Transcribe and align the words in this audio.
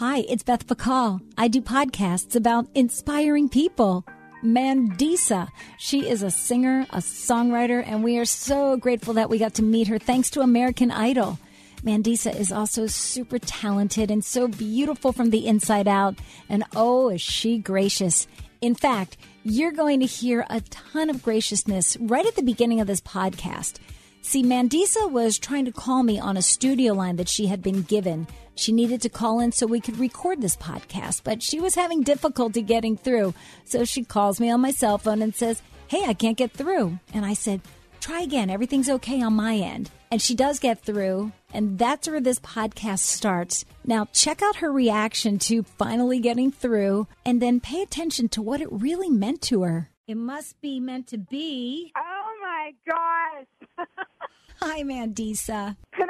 Hi, 0.00 0.24
it's 0.30 0.42
Beth 0.42 0.66
Bacall. 0.66 1.20
I 1.36 1.48
do 1.48 1.60
podcasts 1.60 2.34
about 2.34 2.66
inspiring 2.74 3.50
people. 3.50 4.06
Mandisa. 4.42 5.50
She 5.76 6.08
is 6.08 6.22
a 6.22 6.30
singer, 6.30 6.86
a 6.88 7.00
songwriter, 7.00 7.86
and 7.86 8.02
we 8.02 8.16
are 8.16 8.24
so 8.24 8.78
grateful 8.78 9.12
that 9.12 9.28
we 9.28 9.36
got 9.36 9.52
to 9.56 9.62
meet 9.62 9.88
her 9.88 9.98
thanks 9.98 10.30
to 10.30 10.40
American 10.40 10.90
Idol. 10.90 11.38
Mandisa 11.84 12.34
is 12.34 12.50
also 12.50 12.86
super 12.86 13.38
talented 13.38 14.10
and 14.10 14.24
so 14.24 14.48
beautiful 14.48 15.12
from 15.12 15.28
the 15.28 15.46
inside 15.46 15.86
out. 15.86 16.18
And 16.48 16.64
oh, 16.74 17.10
is 17.10 17.20
she 17.20 17.58
gracious. 17.58 18.26
In 18.62 18.74
fact, 18.74 19.18
you're 19.44 19.70
going 19.70 20.00
to 20.00 20.06
hear 20.06 20.46
a 20.48 20.62
ton 20.62 21.10
of 21.10 21.22
graciousness 21.22 21.98
right 22.00 22.24
at 22.24 22.36
the 22.36 22.42
beginning 22.42 22.80
of 22.80 22.86
this 22.86 23.02
podcast. 23.02 23.74
See, 24.22 24.42
Mandisa 24.42 25.10
was 25.10 25.38
trying 25.38 25.64
to 25.64 25.72
call 25.72 26.02
me 26.02 26.18
on 26.18 26.36
a 26.36 26.42
studio 26.42 26.92
line 26.92 27.16
that 27.16 27.28
she 27.28 27.46
had 27.46 27.62
been 27.62 27.82
given. 27.82 28.26
She 28.60 28.72
needed 28.72 29.00
to 29.00 29.08
call 29.08 29.40
in 29.40 29.52
so 29.52 29.66
we 29.66 29.80
could 29.80 29.98
record 29.98 30.42
this 30.42 30.54
podcast, 30.54 31.22
but 31.24 31.42
she 31.42 31.58
was 31.60 31.74
having 31.76 32.02
difficulty 32.02 32.60
getting 32.60 32.94
through. 32.94 33.32
So 33.64 33.86
she 33.86 34.04
calls 34.04 34.38
me 34.38 34.50
on 34.50 34.60
my 34.60 34.70
cell 34.70 34.98
phone 34.98 35.22
and 35.22 35.34
says, 35.34 35.62
Hey, 35.88 36.04
I 36.04 36.12
can't 36.12 36.36
get 36.36 36.52
through. 36.52 36.98
And 37.14 37.24
I 37.24 37.32
said, 37.32 37.62
Try 38.00 38.20
again. 38.20 38.50
Everything's 38.50 38.90
okay 38.90 39.22
on 39.22 39.32
my 39.32 39.56
end. 39.56 39.90
And 40.10 40.20
she 40.20 40.34
does 40.34 40.58
get 40.58 40.82
through. 40.82 41.32
And 41.54 41.78
that's 41.78 42.06
where 42.06 42.20
this 42.20 42.38
podcast 42.38 42.98
starts. 42.98 43.64
Now, 43.82 44.08
check 44.12 44.42
out 44.42 44.56
her 44.56 44.70
reaction 44.70 45.38
to 45.38 45.62
finally 45.62 46.20
getting 46.20 46.52
through 46.52 47.06
and 47.24 47.40
then 47.40 47.60
pay 47.60 47.80
attention 47.80 48.28
to 48.30 48.42
what 48.42 48.60
it 48.60 48.68
really 48.70 49.08
meant 49.08 49.40
to 49.42 49.62
her. 49.62 49.88
It 50.06 50.18
must 50.18 50.60
be 50.60 50.80
meant 50.80 51.06
to 51.08 51.16
be. 51.18 51.92
Oh 51.96 52.32
my 52.42 52.74
gosh. 52.86 53.86
Hi, 54.62 54.82
Mandisa. 54.82 55.76
Can 55.94 56.09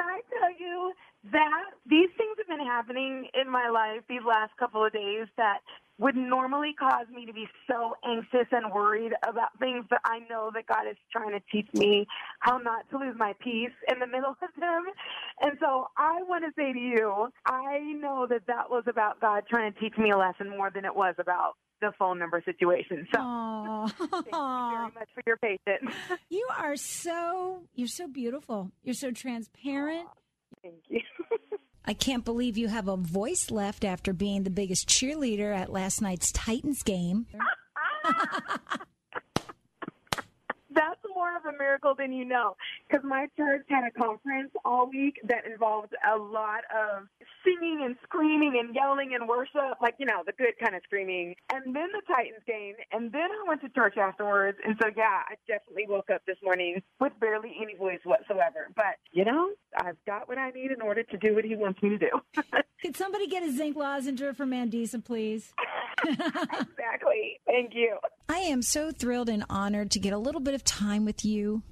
that 1.31 1.65
these 1.85 2.09
things 2.17 2.35
have 2.37 2.47
been 2.47 2.65
happening 2.65 3.27
in 3.39 3.49
my 3.49 3.69
life 3.69 4.01
these 4.09 4.25
last 4.27 4.51
couple 4.57 4.83
of 4.83 4.91
days 4.91 5.27
that 5.37 5.59
would 5.99 6.15
normally 6.15 6.73
cause 6.79 7.05
me 7.13 7.27
to 7.27 7.33
be 7.33 7.45
so 7.69 7.93
anxious 8.03 8.47
and 8.51 8.73
worried 8.73 9.13
about 9.21 9.49
things, 9.59 9.85
but 9.87 9.99
I 10.03 10.19
know 10.27 10.49
that 10.55 10.65
God 10.65 10.89
is 10.89 10.97
trying 11.11 11.31
to 11.31 11.41
teach 11.51 11.71
me 11.75 12.07
how 12.39 12.57
not 12.57 12.89
to 12.89 12.97
lose 12.97 13.15
my 13.19 13.33
peace 13.39 13.69
in 13.87 13.99
the 13.99 14.07
middle 14.07 14.31
of 14.41 14.49
them. 14.59 14.85
And 15.41 15.51
so 15.59 15.89
I 15.97 16.23
want 16.27 16.43
to 16.43 16.51
say 16.59 16.73
to 16.73 16.79
you, 16.79 17.27
I 17.45 17.79
know 18.01 18.25
that 18.27 18.47
that 18.47 18.71
was 18.71 18.83
about 18.87 19.21
God 19.21 19.43
trying 19.47 19.71
to 19.71 19.79
teach 19.79 19.95
me 19.97 20.09
a 20.09 20.17
lesson 20.17 20.49
more 20.49 20.71
than 20.73 20.85
it 20.85 20.95
was 20.95 21.13
about 21.19 21.53
the 21.81 21.91
phone 21.99 22.17
number 22.17 22.41
situation. 22.45 23.07
So 23.13 23.19
Aww. 23.19 23.91
thank 23.91 24.25
you 24.25 24.69
very 24.71 24.91
much 24.95 25.09
for 25.13 25.23
your 25.25 25.37
patience. 25.37 25.93
You 26.29 26.47
are 26.57 26.77
so 26.77 27.63
you're 27.75 27.87
so 27.87 28.07
beautiful. 28.07 28.71
You're 28.83 28.93
so 28.93 29.11
transparent. 29.11 30.07
Thank 30.61 30.81
you. 30.89 31.01
I 31.85 31.93
can't 31.93 32.23
believe 32.23 32.57
you 32.57 32.67
have 32.67 32.87
a 32.87 32.95
voice 32.95 33.49
left 33.49 33.83
after 33.83 34.13
being 34.13 34.43
the 34.43 34.49
biggest 34.49 34.87
cheerleader 34.87 35.55
at 35.55 35.71
last 35.71 36.01
night's 36.01 36.31
Titans 36.31 36.83
game. 36.83 37.25
That's 40.73 41.01
more 41.13 41.35
of 41.35 41.45
a 41.45 41.57
miracle 41.57 41.93
than 41.97 42.13
you 42.13 42.23
know. 42.23 42.55
Because 42.87 43.03
my 43.03 43.27
church 43.35 43.65
had 43.67 43.83
a 43.83 43.91
conference 43.91 44.51
all 44.63 44.89
week 44.89 45.19
that 45.27 45.45
involved 45.45 45.93
a 46.09 46.17
lot 46.17 46.61
of 46.73 47.07
singing 47.43 47.81
and 47.83 47.95
screaming 48.03 48.57
and 48.59 48.73
yelling 48.75 49.13
and 49.13 49.27
worship, 49.27 49.79
like, 49.81 49.95
you 49.97 50.05
know, 50.05 50.23
the 50.25 50.33
good 50.33 50.53
kind 50.61 50.75
of 50.75 50.81
screaming. 50.83 51.35
And 51.51 51.75
then 51.75 51.89
the 51.91 52.01
Titans 52.07 52.43
game. 52.47 52.75
And 52.91 53.11
then 53.11 53.29
I 53.31 53.47
went 53.47 53.61
to 53.61 53.69
church 53.69 53.97
afterwards. 53.97 54.57
And 54.65 54.75
so, 54.81 54.89
yeah, 54.95 55.27
I 55.29 55.35
definitely 55.47 55.85
woke 55.87 56.09
up 56.09 56.21
this 56.25 56.37
morning 56.43 56.81
with 56.99 57.13
barely 57.19 57.55
any 57.61 57.75
voice 57.75 57.99
whatsoever. 58.03 58.69
But, 58.75 59.01
you 59.11 59.25
know, 59.25 59.51
I've 59.77 59.97
got 60.05 60.27
what 60.27 60.37
I 60.37 60.51
need 60.51 60.71
in 60.71 60.81
order 60.81 61.03
to 61.03 61.17
do 61.17 61.35
what 61.35 61.45
he 61.45 61.55
wants 61.55 61.81
me 61.81 61.89
to 61.89 61.97
do. 61.97 62.21
Could 62.81 62.97
somebody 62.97 63.27
get 63.27 63.43
a 63.43 63.51
zinc 63.51 63.75
lozenge 63.75 64.21
for 64.35 64.45
Mandisa, 64.45 65.03
please? 65.03 65.53
exactly. 66.07 67.39
Thank 67.45 67.73
you. 67.73 67.97
I 68.29 68.39
am 68.39 68.61
so 68.61 68.91
thrilled 68.91 69.29
and 69.29 69.43
honored 69.49 69.91
to 69.91 69.99
get 69.99 70.13
a 70.13 70.17
little 70.17 70.41
bit 70.41 70.53
of 70.53 70.63
time 70.63 71.05
with 71.05 71.25
you. 71.25 71.63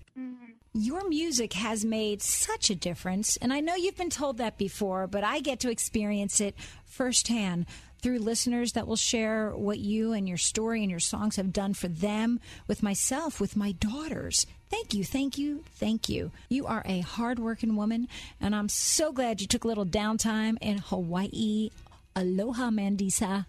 Your 0.74 1.09
music 1.09 1.53
has 1.53 1.84
made 1.84 2.22
such 2.22 2.69
a 2.69 2.75
difference, 2.75 3.38
and 3.38 3.52
I 3.52 3.59
know 3.59 3.74
you've 3.75 3.97
been 3.97 4.12
told 4.12 4.38
that 4.38 4.59
before, 4.59 5.07
but 5.07 5.24
I 5.24 5.40
get 5.40 5.59
to 5.62 5.72
experience 5.72 6.40
it 6.40 6.56
firsthand 6.85 7.66
through 8.03 8.19
listeners 8.19 8.74
that 8.74 8.85
will 8.85 8.96
share 8.96 9.50
what 9.50 9.80
you 9.80 10.13
and 10.13 10.30
your 10.30 10.38
story 10.38 10.81
and 10.81 10.91
your 10.91 11.00
songs 11.00 11.38
have 11.38 11.52
done 11.52 11.74
for 11.74 11.88
them, 11.88 12.40
with 12.68 12.84
myself, 12.84 13.41
with 13.41 13.57
my 13.57 13.72
daughters. 13.72 14.46
Thank 14.69 14.94
you, 14.94 15.03
thank 15.03 15.40
you, 15.40 15.63
thank 15.74 16.07
you. 16.07 16.31
You 16.50 16.68
are 16.68 16.84
a 16.86 17.00
hardworking 17.00 17.75
woman, 17.75 18.07
and 18.40 18.56
I'm 18.56 18.69
so 18.69 19.12
glad 19.12 19.41
you 19.41 19.47
took 19.47 19.63
a 19.63 19.68
little 19.68 19.88
downtime 19.88 20.59
in 20.62 20.78
Hawaii. 20.78 21.72
Aloha, 22.16 22.69
Mandisa. 22.69 23.47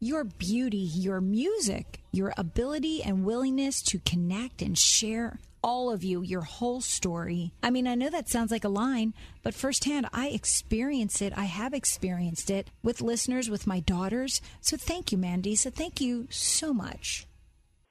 Your 0.00 0.24
beauty, 0.24 0.78
your 0.78 1.20
music, 1.20 2.00
your 2.12 2.32
ability 2.38 3.02
and 3.02 3.26
willingness 3.26 3.82
to 3.82 3.98
connect 3.98 4.62
and 4.62 4.78
share 4.78 5.38
all 5.62 5.90
of 5.90 6.04
you, 6.04 6.22
your 6.22 6.42
whole 6.42 6.80
story. 6.80 7.52
I 7.62 7.70
mean, 7.70 7.86
I 7.86 7.96
know 7.96 8.10
that 8.10 8.28
sounds 8.28 8.50
like 8.52 8.64
a 8.64 8.68
line, 8.68 9.12
but 9.42 9.54
firsthand, 9.54 10.06
I 10.12 10.28
experience 10.28 11.20
it. 11.20 11.32
I 11.36 11.44
have 11.44 11.74
experienced 11.74 12.50
it 12.50 12.70
with 12.82 13.00
listeners, 13.00 13.50
with 13.50 13.66
my 13.66 13.80
daughters. 13.80 14.40
So 14.60 14.76
thank 14.76 15.10
you, 15.10 15.18
Mandy. 15.18 15.56
So 15.56 15.70
Thank 15.80 16.02
you 16.02 16.26
so 16.28 16.74
much. 16.74 17.26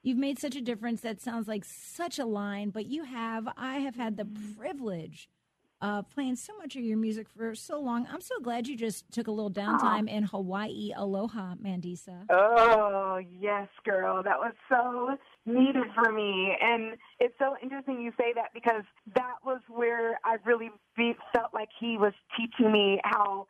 You've 0.04 0.16
made 0.16 0.38
such 0.38 0.54
a 0.54 0.60
difference. 0.60 1.00
That 1.00 1.20
sounds 1.20 1.48
like 1.48 1.64
such 1.64 2.20
a 2.20 2.24
line, 2.24 2.70
but 2.70 2.86
you 2.86 3.02
have. 3.02 3.48
I 3.56 3.78
have 3.78 3.96
had 3.96 4.16
the 4.16 4.28
privilege 4.56 5.28
of 5.82 6.08
playing 6.10 6.36
so 6.36 6.56
much 6.58 6.76
of 6.76 6.82
your 6.82 6.98
music 6.98 7.26
for 7.36 7.54
so 7.54 7.80
long. 7.80 8.06
I'm 8.12 8.20
so 8.20 8.38
glad 8.40 8.68
you 8.68 8.76
just 8.76 9.10
took 9.12 9.28
a 9.28 9.30
little 9.30 9.50
downtime 9.50 10.08
in 10.08 10.24
Hawaii. 10.24 10.92
Aloha, 10.94 11.54
Mandisa. 11.54 12.26
Oh, 12.28 13.18
yes, 13.40 13.68
girl. 13.84 14.22
That 14.22 14.38
was 14.38 14.52
so 14.68 15.16
needed 15.46 15.86
for 15.94 16.12
me. 16.12 16.54
And 16.60 16.96
it's 17.18 17.34
so 17.38 17.56
interesting 17.62 18.00
you 18.02 18.12
say 18.18 18.32
that 18.34 18.50
because 18.52 18.82
that 19.14 19.36
was 19.44 19.60
where 19.68 20.20
I 20.24 20.36
really 20.44 20.70
felt 21.34 21.54
like 21.54 21.70
he 21.78 21.96
was 21.96 22.12
teaching 22.36 22.70
me 22.70 23.00
how 23.04 23.46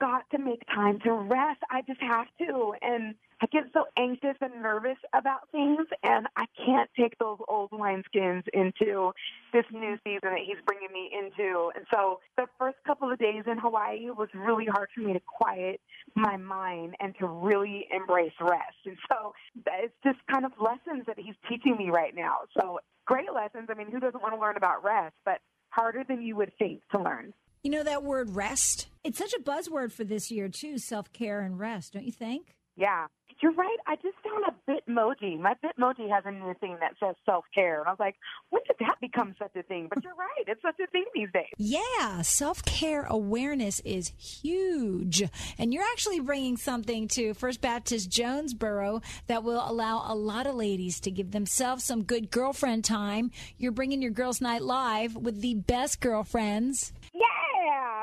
got 0.00 0.28
to 0.30 0.38
make 0.38 0.62
time 0.66 0.98
to 1.00 1.12
rest. 1.12 1.60
I 1.70 1.82
just 1.82 2.00
have 2.00 2.26
to. 2.38 2.74
And 2.82 3.14
I 3.42 3.46
get 3.46 3.64
so 3.72 3.84
anxious 3.98 4.36
and 4.40 4.62
nervous 4.62 4.96
about 5.12 5.50
things, 5.50 5.86
and 6.02 6.26
I 6.36 6.46
can't 6.64 6.88
take 6.98 7.18
those 7.18 7.38
old 7.48 7.70
wineskins 7.70 8.44
into 8.52 9.12
this 9.52 9.64
new 9.72 9.98
season 10.04 10.30
that 10.30 10.40
he's 10.46 10.56
bringing 10.66 10.92
me 10.92 11.10
into. 11.12 11.70
And 11.74 11.84
so 11.92 12.20
the 12.36 12.46
first 12.58 12.76
couple 12.86 13.10
of 13.10 13.18
days 13.18 13.42
in 13.46 13.58
Hawaii 13.58 14.10
was 14.10 14.28
really 14.34 14.66
hard 14.66 14.88
for 14.94 15.00
me 15.00 15.12
to 15.12 15.20
quiet 15.20 15.80
my 16.14 16.36
mind 16.36 16.94
and 17.00 17.14
to 17.18 17.26
really 17.26 17.86
embrace 17.94 18.32
rest. 18.40 18.78
And 18.86 18.96
so 19.10 19.34
it's 19.66 19.94
just 20.04 20.18
kind 20.32 20.44
of 20.44 20.52
lessons 20.60 21.04
that 21.06 21.18
he's 21.18 21.34
teaching 21.48 21.76
me 21.76 21.90
right 21.90 22.14
now. 22.14 22.38
So 22.58 22.78
great 23.04 23.32
lessons. 23.34 23.68
I 23.70 23.74
mean, 23.74 23.90
who 23.90 24.00
doesn't 24.00 24.22
want 24.22 24.34
to 24.34 24.40
learn 24.40 24.56
about 24.56 24.84
rest? 24.84 25.14
But 25.24 25.40
harder 25.70 26.04
than 26.06 26.22
you 26.22 26.36
would 26.36 26.52
think 26.58 26.82
to 26.92 27.02
learn. 27.02 27.34
You 27.62 27.70
know 27.70 27.82
that 27.82 28.04
word 28.04 28.30
rest? 28.30 28.88
It's 29.04 29.18
such 29.18 29.34
a 29.34 29.38
buzzword 29.38 29.92
for 29.92 30.02
this 30.02 30.30
year, 30.30 30.48
too 30.48 30.78
self 30.78 31.12
care 31.12 31.42
and 31.42 31.58
rest, 31.58 31.92
don't 31.92 32.06
you 32.06 32.12
think? 32.12 32.56
Yeah. 32.76 33.06
You're 33.42 33.52
right. 33.52 33.76
I 33.86 33.96
just 33.96 34.16
found 34.24 34.44
a 34.46 34.70
Bitmoji. 34.70 35.38
My 35.38 35.54
Bitmoji 35.62 36.08
has 36.08 36.22
a 36.24 36.30
new 36.30 36.54
thing 36.60 36.78
that 36.80 36.94
says 36.98 37.14
self 37.26 37.44
care. 37.54 37.80
And 37.80 37.88
I 37.88 37.90
was 37.90 38.00
like, 38.00 38.14
when 38.48 38.62
did 38.66 38.76
that 38.80 38.96
become 39.02 39.34
such 39.38 39.54
a 39.56 39.62
thing? 39.62 39.88
But 39.92 40.02
you're 40.02 40.14
right. 40.14 40.44
It's 40.46 40.62
such 40.62 40.78
a 40.82 40.86
thing 40.86 41.04
these 41.14 41.28
days. 41.34 41.52
Yeah, 41.58 42.22
self 42.22 42.64
care 42.64 43.04
awareness 43.04 43.80
is 43.80 44.12
huge. 44.16 45.22
And 45.58 45.74
you're 45.74 45.84
actually 45.92 46.20
bringing 46.20 46.56
something 46.56 47.06
to 47.08 47.34
First 47.34 47.60
Baptist 47.60 48.08
Jonesboro 48.08 49.02
that 49.26 49.44
will 49.44 49.62
allow 49.68 50.04
a 50.06 50.14
lot 50.14 50.46
of 50.46 50.54
ladies 50.54 51.00
to 51.00 51.10
give 51.10 51.32
themselves 51.32 51.84
some 51.84 52.04
good 52.04 52.30
girlfriend 52.30 52.84
time. 52.84 53.30
You're 53.58 53.72
bringing 53.72 54.00
your 54.00 54.12
girls' 54.12 54.40
night 54.40 54.62
live 54.62 55.16
with 55.16 55.42
the 55.42 55.54
best 55.54 56.00
girlfriends. 56.00 56.94
Yeah. 57.12 57.20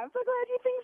I'm 0.04 0.10
so 0.14 0.20
glad 0.24 0.50
you 0.50 0.58
think 0.64 0.82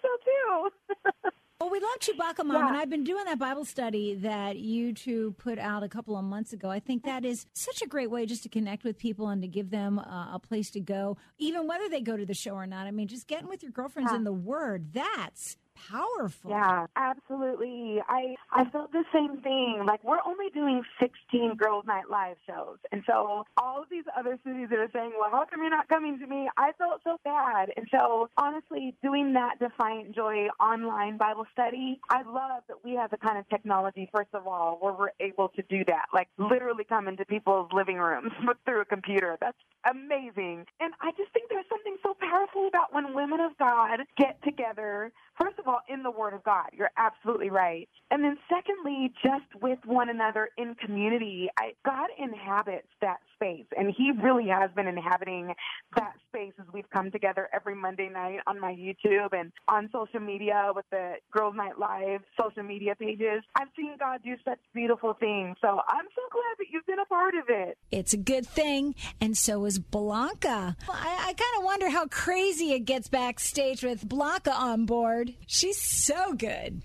too. 0.65 1.31
Well, 1.59 1.71
we 1.71 1.79
love 1.79 1.97
Chewbacca 1.99 2.45
Mom, 2.45 2.55
Yeah. 2.55 2.67
and 2.67 2.77
I've 2.77 2.89
been 2.89 3.03
doing 3.03 3.25
that 3.25 3.39
Bible 3.39 3.65
study 3.65 4.13
that 4.15 4.57
you 4.57 4.93
two 4.93 5.33
put 5.39 5.57
out 5.57 5.81
a 5.81 5.89
couple 5.89 6.15
of 6.15 6.23
months 6.23 6.53
ago. 6.53 6.69
I 6.69 6.79
think 6.79 7.03
that 7.05 7.25
is 7.25 7.47
such 7.53 7.81
a 7.81 7.87
great 7.87 8.11
way 8.11 8.27
just 8.27 8.43
to 8.43 8.49
connect 8.49 8.83
with 8.83 8.97
people 8.99 9.29
and 9.29 9.41
to 9.41 9.47
give 9.47 9.71
them 9.71 9.97
uh, 9.97 10.35
a 10.35 10.39
place 10.39 10.69
to 10.71 10.79
go, 10.79 11.17
even 11.39 11.65
whether 11.67 11.89
they 11.89 11.99
go 12.01 12.15
to 12.15 12.27
the 12.27 12.35
show 12.35 12.51
or 12.51 12.67
not. 12.67 12.85
I 12.85 12.91
mean, 12.91 13.07
just 13.07 13.25
getting 13.27 13.47
with 13.47 13.63
your 13.63 13.71
girlfriends 13.71 14.11
in 14.13 14.23
the 14.23 14.31
Word, 14.31 14.93
that's 14.93 15.57
powerful. 15.89 16.49
Yeah, 16.49 16.87
absolutely. 16.95 18.01
I 18.07 18.35
I 18.51 18.65
felt 18.69 18.91
the 18.91 19.03
same 19.13 19.41
thing. 19.41 19.83
Like 19.85 20.03
we're 20.03 20.19
only 20.25 20.49
doing 20.53 20.83
16 20.99 21.55
Girls 21.55 21.85
Night 21.85 22.09
Live 22.09 22.37
shows, 22.47 22.77
and 22.91 23.03
so 23.07 23.45
all 23.57 23.81
of 23.81 23.89
these 23.89 24.03
other 24.17 24.37
cities 24.45 24.67
that 24.69 24.79
are 24.79 24.89
saying, 24.93 25.13
"Well, 25.19 25.29
how 25.31 25.45
come 25.45 25.61
you're 25.61 25.69
not 25.69 25.87
coming 25.87 26.19
to 26.19 26.27
me?" 26.27 26.49
I 26.57 26.71
felt 26.77 27.01
so 27.03 27.17
bad, 27.23 27.71
and 27.77 27.87
so 27.91 28.29
honestly, 28.37 28.95
doing 29.03 29.33
that 29.33 29.59
Defiant 29.59 30.15
Joy 30.15 30.47
online 30.59 31.17
Bible 31.17 31.45
study, 31.51 31.99
I 32.09 32.23
love 32.23 32.63
that 32.67 32.83
we 32.83 32.93
have 32.95 33.11
the 33.11 33.17
kind 33.17 33.37
of 33.37 33.47
technology. 33.49 34.09
First 34.13 34.33
of 34.33 34.47
all, 34.47 34.77
where 34.81 34.93
we're 34.93 35.11
able 35.19 35.49
to 35.49 35.61
do 35.63 35.83
that, 35.85 36.05
like 36.13 36.29
literally 36.37 36.83
come 36.83 37.07
into 37.07 37.25
people's 37.25 37.69
living 37.73 37.97
rooms 37.97 38.31
through 38.65 38.81
a 38.81 38.85
computer. 38.85 39.37
That's 39.39 39.57
amazing, 39.89 40.65
and 40.79 40.93
I 41.01 41.11
just 41.11 41.31
think 41.33 41.49
there's 41.49 41.69
something 41.69 41.97
so 42.03 42.15
powerful 42.19 42.67
about 42.67 42.93
when 42.93 43.13
women 43.13 43.39
of 43.39 43.57
God 43.57 44.01
get 44.17 44.41
together 44.43 45.11
first 45.39 45.59
of 45.59 45.67
all, 45.67 45.79
in 45.87 46.03
the 46.03 46.11
Word 46.11 46.33
of 46.33 46.43
God. 46.43 46.67
You're 46.73 46.91
absolutely 46.97 47.49
right. 47.49 47.87
And 48.11 48.23
then 48.23 48.37
secondly, 48.49 49.13
just 49.23 49.61
with 49.61 49.79
one 49.85 50.09
another 50.09 50.49
in 50.57 50.75
community. 50.75 51.49
I, 51.57 51.73
God 51.85 52.09
inhabits 52.17 52.87
that 53.01 53.17
space, 53.35 53.65
and 53.77 53.93
He 53.95 54.11
really 54.23 54.47
has 54.47 54.71
been 54.75 54.87
inhabiting 54.87 55.53
that 55.95 56.13
space 56.27 56.53
as 56.59 56.65
we've 56.73 56.89
come 56.89 57.11
together 57.11 57.49
every 57.53 57.75
Monday 57.75 58.09
night 58.09 58.39
on 58.47 58.59
my 58.59 58.73
YouTube 58.73 59.29
and 59.31 59.51
on 59.67 59.89
social 59.91 60.19
media 60.19 60.71
with 60.75 60.85
the 60.91 61.13
Girls 61.31 61.55
Night 61.55 61.77
Live 61.79 62.21
social 62.39 62.63
media 62.63 62.95
pages. 62.95 63.43
I've 63.55 63.67
seen 63.75 63.95
God 63.99 64.21
do 64.23 64.35
such 64.43 64.59
beautiful 64.73 65.13
things. 65.13 65.57
So 65.61 65.67
I'm 65.67 66.05
so 66.15 66.21
glad 66.31 66.55
that 66.57 66.65
you've 66.71 66.85
been 66.85 66.99
a 66.99 67.05
part 67.05 67.35
of 67.35 67.45
it. 67.49 67.77
It's 67.91 68.13
a 68.13 68.17
good 68.17 68.45
thing, 68.45 68.95
and 69.21 69.37
so 69.37 69.65
is 69.65 69.79
Blanca. 69.79 70.75
I, 70.89 71.15
I 71.19 71.33
kind 71.33 71.57
of 71.57 71.63
wonder 71.63 71.89
how 71.89 72.07
crazy 72.07 72.73
it 72.73 72.85
gets 72.85 73.07
backstage 73.07 73.83
with 73.83 74.07
Blanca 74.07 74.53
on 74.53 74.85
board. 74.85 75.26
She's 75.47 75.79
so 75.79 76.33
good. 76.33 76.81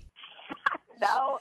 no, 1.01 1.39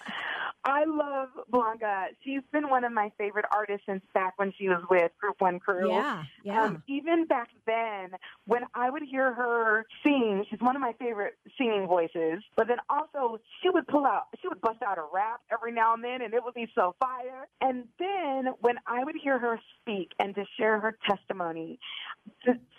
I 0.64 0.84
love 0.84 1.28
Blanca. 1.50 2.06
She's 2.24 2.42
been 2.52 2.68
one 2.68 2.84
of 2.84 2.92
my 2.92 3.10
favorite 3.18 3.46
artists 3.52 3.84
since 3.86 4.02
back 4.14 4.34
when 4.36 4.52
she 4.56 4.68
was 4.68 4.82
with 4.88 5.10
Group 5.20 5.40
One 5.40 5.58
Crew. 5.58 5.90
Yeah, 5.90 6.22
yeah. 6.44 6.64
Um, 6.64 6.82
even 6.88 7.26
back 7.26 7.48
then, 7.66 8.10
when 8.46 8.62
I 8.74 8.88
would 8.88 9.02
hear 9.02 9.34
her 9.34 9.84
sing, 10.04 10.44
she's 10.48 10.60
one 10.60 10.76
of 10.76 10.80
my 10.80 10.92
favorite 11.00 11.34
singing 11.58 11.86
voices. 11.88 12.44
But 12.56 12.68
then 12.68 12.78
also, 12.88 13.40
she 13.60 13.70
would 13.70 13.88
pull 13.88 14.06
out, 14.06 14.26
she 14.40 14.46
would 14.46 14.60
bust 14.60 14.82
out 14.86 14.98
a 14.98 15.04
rap 15.12 15.40
every 15.52 15.72
now 15.72 15.94
and 15.94 16.04
then, 16.04 16.22
and 16.22 16.32
it 16.32 16.44
would 16.44 16.54
be 16.54 16.68
so 16.74 16.94
fire. 17.00 17.48
And 17.60 17.88
then 17.98 18.54
when 18.60 18.76
I 18.86 19.02
would 19.02 19.16
hear 19.20 19.40
her 19.40 19.58
speak 19.80 20.12
and 20.20 20.32
to 20.36 20.44
share 20.56 20.78
her 20.78 20.96
testimony, 21.08 21.80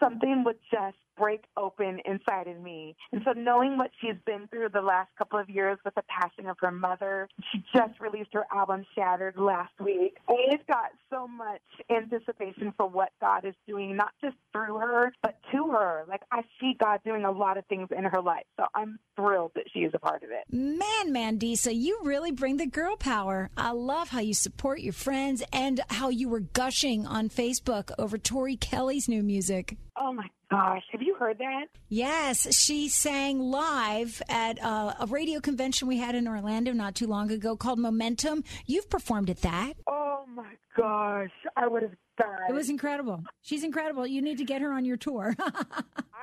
something 0.02 0.44
would 0.46 0.60
just 0.72 0.98
break 1.18 1.44
open 1.58 2.00
inside 2.06 2.48
of 2.48 2.60
me. 2.62 2.96
And 3.12 3.22
so 3.26 3.32
knowing 3.32 3.78
what 3.78 3.92
she's 4.02 4.16
been 4.26 4.48
through 4.48 4.70
the 4.74 4.82
last 4.82 5.10
couple 5.18 5.40
of 5.40 5.50
years 5.50 5.78
with 5.86 5.96
the 5.96 6.04
passing 6.08 6.48
of 6.48 6.58
her 6.60 6.72
mother, 6.72 7.28
she 7.52 7.64
just 7.76 8.00
released 8.00 8.30
her 8.34 8.46
album 8.52 8.86
Shattered 8.96 9.38
last 9.38 9.74
week. 9.80 10.18
I've 10.30 10.66
got 10.68 10.92
so 11.10 11.28
much 11.28 11.62
anticipation 11.90 12.74
for 12.76 12.88
what 12.88 13.10
God 13.22 13.46
is 13.46 13.56
doing, 13.68 13.96
not 13.96 14.12
just 14.22 14.36
through 14.52 14.78
her, 14.78 15.14
but 15.22 15.38
to 15.52 15.68
her. 15.72 16.04
Like 16.08 16.22
I 16.32 16.42
see 16.60 16.74
God 16.80 17.00
doing 17.06 17.26
a 17.26 17.32
lot 17.32 17.58
of 17.58 17.66
things 17.68 17.90
in 17.96 18.04
her 18.04 18.22
life. 18.22 18.46
So 18.58 18.66
I'm 18.74 19.00
thrilled 19.16 19.52
that 19.56 19.66
she 19.74 19.80
is 19.80 19.92
a 19.94 20.00
part 20.00 20.24
of 20.24 20.30
it. 20.32 20.44
Man, 20.52 21.14
Mandisa, 21.14 21.74
you 21.74 22.00
really 22.04 22.32
bring 22.32 22.58
the 22.58 22.66
girl 22.66 22.96
power. 22.98 23.50
I 23.58 23.72
love 23.72 24.10
how 24.10 24.20
you 24.20 24.34
support 24.34 24.82
your 24.82 24.94
friends 24.94 25.44
and 25.52 25.82
how 25.90 26.10
you 26.10 26.30
were 26.30 26.40
gushing 26.40 27.06
on 27.06 27.30
Facebook 27.30 27.92
over 27.98 28.18
Tori 28.18 28.56
Kelly's 28.56 29.08
new 29.08 29.24
music. 29.24 29.78
Oh 29.96 30.12
my 30.12 30.28
gosh, 30.54 30.84
have 30.92 31.02
you 31.02 31.16
heard 31.16 31.40
that? 31.40 31.66
Yes, 31.90 32.56
she 32.56 32.88
sang 32.88 33.40
live 33.40 34.22
at 34.30 34.64
uh, 34.64 34.94
a 35.00 35.08
radio 35.08 35.40
convention 35.40 35.88
we 35.88 35.98
had 35.98 36.14
in 36.16 36.28
Orlando 36.28 36.74
not 36.74 36.94
too 36.96 37.08
long 37.08 37.32
ago 37.32 37.56
called 37.56 37.80
Momentum. 37.80 38.44
You've 38.66 38.90
performed 38.90 39.30
at 39.30 39.42
that. 39.42 39.74
Oh 39.88 40.26
my 40.34 40.54
gosh, 40.78 41.32
I 41.58 41.68
would 41.68 41.82
have 41.84 41.96
died. 42.26 42.50
It 42.50 42.54
was 42.54 42.70
incredible. 42.70 43.24
She's 43.42 43.64
incredible. 43.64 44.08
You 44.08 44.22
need 44.22 44.38
to 44.38 44.46
get 44.46 44.62
her 44.62 44.72
on 44.72 44.86
your 44.86 44.98
tour. 44.98 45.36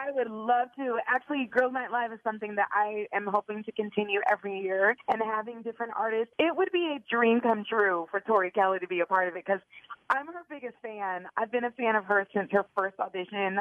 I 0.01 0.11
would 0.13 0.31
love 0.31 0.69
to. 0.77 0.99
Actually, 1.07 1.49
Girls 1.53 1.73
Night 1.73 1.91
Live 1.93 2.13
is 2.13 2.19
something 2.25 2.55
that 2.55 2.69
I 2.73 3.07
am 3.15 3.27
hoping 3.27 3.63
to 3.65 3.73
continue 3.73 4.21
every 4.31 4.59
year 4.59 4.97
and 5.09 5.21
having 5.23 5.63
different 5.63 5.93
artists. 5.97 6.33
It 6.39 6.57
would 6.57 6.73
be 6.73 6.97
a 6.97 7.15
dream 7.15 7.41
come 7.41 7.65
true 7.69 8.07
for 8.11 8.21
Tori 8.21 8.51
Kelly 8.51 8.79
to 8.79 8.87
be 8.87 9.01
a 9.01 9.07
part 9.07 9.29
of 9.29 9.37
it 9.37 9.45
because 9.45 9.61
I'm 10.09 10.27
her 10.27 10.43
biggest 10.49 10.75
fan. 10.83 11.27
I've 11.37 11.53
been 11.53 11.65
a 11.65 11.71
fan 11.71 11.95
of 11.95 12.05
her 12.07 12.27
since 12.35 12.51
her 12.51 12.67
first 12.77 12.99
audition 12.99 13.59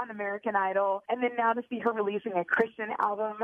on 0.00 0.10
American 0.10 0.56
Idol, 0.56 1.02
and 1.08 1.22
then 1.22 1.30
now 1.38 1.52
to 1.52 1.62
see 1.70 1.78
her 1.78 1.92
releasing 1.92 2.32
a 2.32 2.44
Christian 2.44 2.88
album, 3.00 3.36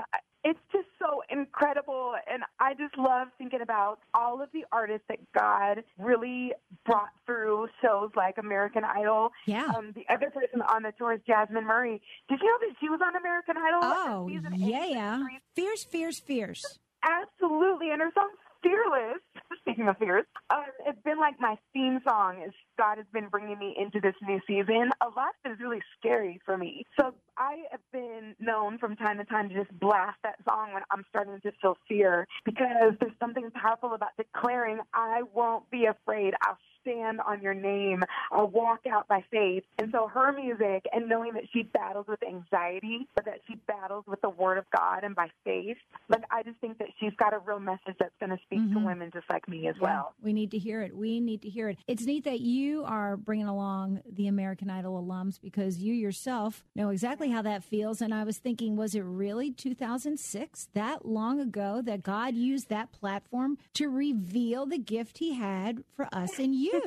it's 0.42 0.58
just 0.72 0.88
so 0.98 1.22
incredible. 1.30 2.14
And 2.30 2.42
I 2.58 2.74
just 2.74 2.96
love 2.96 3.28
thinking 3.38 3.60
about 3.60 4.00
all 4.14 4.42
of 4.42 4.48
the 4.52 4.64
artists 4.72 5.04
that 5.08 5.18
God 5.38 5.84
really 5.98 6.52
brought 6.84 7.10
through 7.26 7.68
shows 7.82 8.10
like 8.16 8.37
American 8.38 8.84
Idol. 8.84 9.30
Yeah. 9.46 9.66
Um, 9.66 9.92
the 9.94 10.04
other 10.12 10.30
person 10.30 10.62
on 10.62 10.82
the 10.82 10.92
tour 10.96 11.12
is 11.12 11.20
Jasmine 11.26 11.64
Murray. 11.64 12.00
Did 12.28 12.40
you 12.40 12.46
know 12.46 12.68
that 12.68 12.76
she 12.80 12.88
was 12.88 13.00
on 13.04 13.16
American 13.16 13.56
Idol? 13.56 13.80
Oh, 13.82 14.28
yeah, 14.56 14.86
yeah. 14.86 15.22
Fierce, 15.54 15.84
fierce, 15.84 16.20
fierce. 16.20 16.78
Absolutely. 17.02 17.90
And 17.90 18.00
her 18.00 18.10
song 18.14 18.30
Fearless, 18.62 19.20
speaking 19.60 19.88
of 19.88 19.96
fears, 19.98 20.24
um, 20.50 20.64
it's 20.86 21.00
been 21.04 21.18
like 21.18 21.34
my 21.38 21.56
theme 21.72 22.00
song 22.06 22.42
as 22.44 22.50
God 22.76 22.98
has 22.98 23.06
been 23.12 23.28
bringing 23.28 23.58
me 23.58 23.74
into 23.78 24.00
this 24.00 24.14
new 24.26 24.40
season. 24.46 24.90
A 25.00 25.06
lot 25.06 25.34
of 25.44 25.50
it 25.50 25.54
is 25.54 25.60
really 25.60 25.80
scary 25.98 26.40
for 26.44 26.56
me. 26.56 26.84
So 26.98 27.14
I 27.36 27.62
have 27.70 27.80
been 27.92 28.34
known 28.40 28.78
from 28.78 28.96
time 28.96 29.18
to 29.18 29.24
time 29.24 29.48
to 29.48 29.54
just 29.54 29.70
blast 29.78 30.18
that 30.24 30.36
song 30.48 30.72
when 30.72 30.82
I'm 30.90 31.04
starting 31.08 31.40
to 31.42 31.52
feel 31.62 31.76
fear 31.88 32.26
because 32.44 32.94
there's 33.00 33.12
something 33.20 33.50
powerful 33.52 33.94
about 33.94 34.10
declaring, 34.16 34.80
I 34.92 35.22
won't 35.34 35.70
be 35.70 35.86
afraid. 35.86 36.34
I'll 36.42 36.58
stand 36.82 37.20
on 37.20 37.42
your 37.42 37.54
name. 37.54 38.02
I'll 38.32 38.48
walk 38.48 38.80
out 38.90 39.08
by 39.08 39.24
faith. 39.30 39.64
And 39.78 39.90
so 39.92 40.08
her 40.08 40.32
music 40.32 40.86
and 40.92 41.08
knowing 41.08 41.34
that 41.34 41.44
she 41.52 41.62
battles 41.62 42.06
with 42.08 42.22
anxiety, 42.22 43.06
but 43.14 43.24
that 43.24 43.40
she 43.46 43.56
battles 43.66 44.04
with 44.06 44.20
the 44.20 44.30
word 44.30 44.58
of 44.58 44.64
God 44.74 45.04
and 45.04 45.14
by 45.14 45.28
faith, 45.44 45.76
like 46.08 46.22
I 46.30 46.42
just 46.42 46.58
think 46.60 46.78
that 46.78 46.88
she's 46.98 47.12
got 47.18 47.34
a 47.34 47.38
real 47.38 47.60
message 47.60 47.96
that's 47.98 48.14
going 48.20 48.30
to 48.30 48.38
speak 48.44 48.60
mm-hmm. 48.60 48.78
to 48.78 48.86
women 48.86 49.10
just 49.12 49.28
like 49.30 49.48
me 49.48 49.68
as 49.68 49.76
yeah, 49.80 49.82
well. 49.82 50.14
We 50.22 50.32
need 50.32 50.50
to 50.52 50.58
hear 50.58 50.82
it. 50.82 50.96
We 50.96 51.20
need 51.20 51.42
to 51.42 51.48
hear 51.48 51.68
it. 51.68 51.78
It's 51.86 52.04
neat 52.04 52.24
that 52.24 52.40
you 52.40 52.84
are 52.84 53.16
bringing 53.16 53.46
along 53.46 54.00
the 54.10 54.28
American 54.28 54.70
Idol 54.70 55.02
alums 55.02 55.40
because 55.40 55.78
you 55.78 55.94
yourself 55.94 56.64
know 56.74 56.90
exactly 56.90 57.30
how 57.30 57.42
that 57.42 57.64
feels. 57.64 58.00
And 58.00 58.14
I 58.14 58.24
was 58.24 58.38
thinking, 58.38 58.76
was 58.76 58.94
it 58.94 59.02
really 59.02 59.50
2006, 59.50 60.68
that 60.74 61.06
long 61.06 61.40
ago, 61.40 61.82
that 61.84 62.02
God 62.02 62.34
used 62.34 62.68
that 62.68 62.92
platform 62.92 63.58
to 63.74 63.88
reveal 63.88 64.66
the 64.66 64.78
gift 64.78 65.18
he 65.18 65.34
had 65.34 65.84
for 65.94 66.08
us 66.12 66.38
and 66.38 66.54
you? 66.54 66.77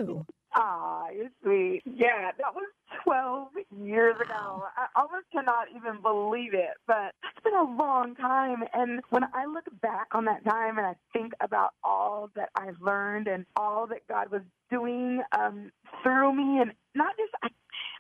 Ah, 0.56 1.06
you're 1.16 1.30
sweet. 1.42 1.82
Yeah, 1.86 2.32
that 2.38 2.54
was 2.54 2.68
12 3.06 3.48
years 3.84 4.16
ago. 4.20 4.64
I 4.76 4.88
almost 4.96 5.26
cannot 5.32 5.68
even 5.76 6.02
believe 6.02 6.54
it, 6.54 6.72
but 6.88 7.14
it's 7.24 7.44
been 7.44 7.54
a 7.54 7.64
long 7.64 8.16
time. 8.16 8.64
And 8.74 9.02
when 9.10 9.24
I 9.34 9.46
look 9.46 9.66
back 9.82 10.08
on 10.12 10.26
that 10.26 10.44
time 10.44 10.78
and 10.78 10.86
I 10.86 10.96
think 11.14 11.34
about 11.40 11.72
all 11.84 12.30
that 12.36 12.50
I've 12.56 12.82
learned 12.82 13.28
and 13.28 13.46
all 13.56 13.88
that 13.88 14.08
God 14.10 14.30
was 14.30 14.42
doing 14.70 15.22
um, 15.32 15.72
through 16.04 16.34
me, 16.36 16.60
and 16.62 16.74
not 16.96 17.16
just, 17.18 17.32
I 17.44 17.48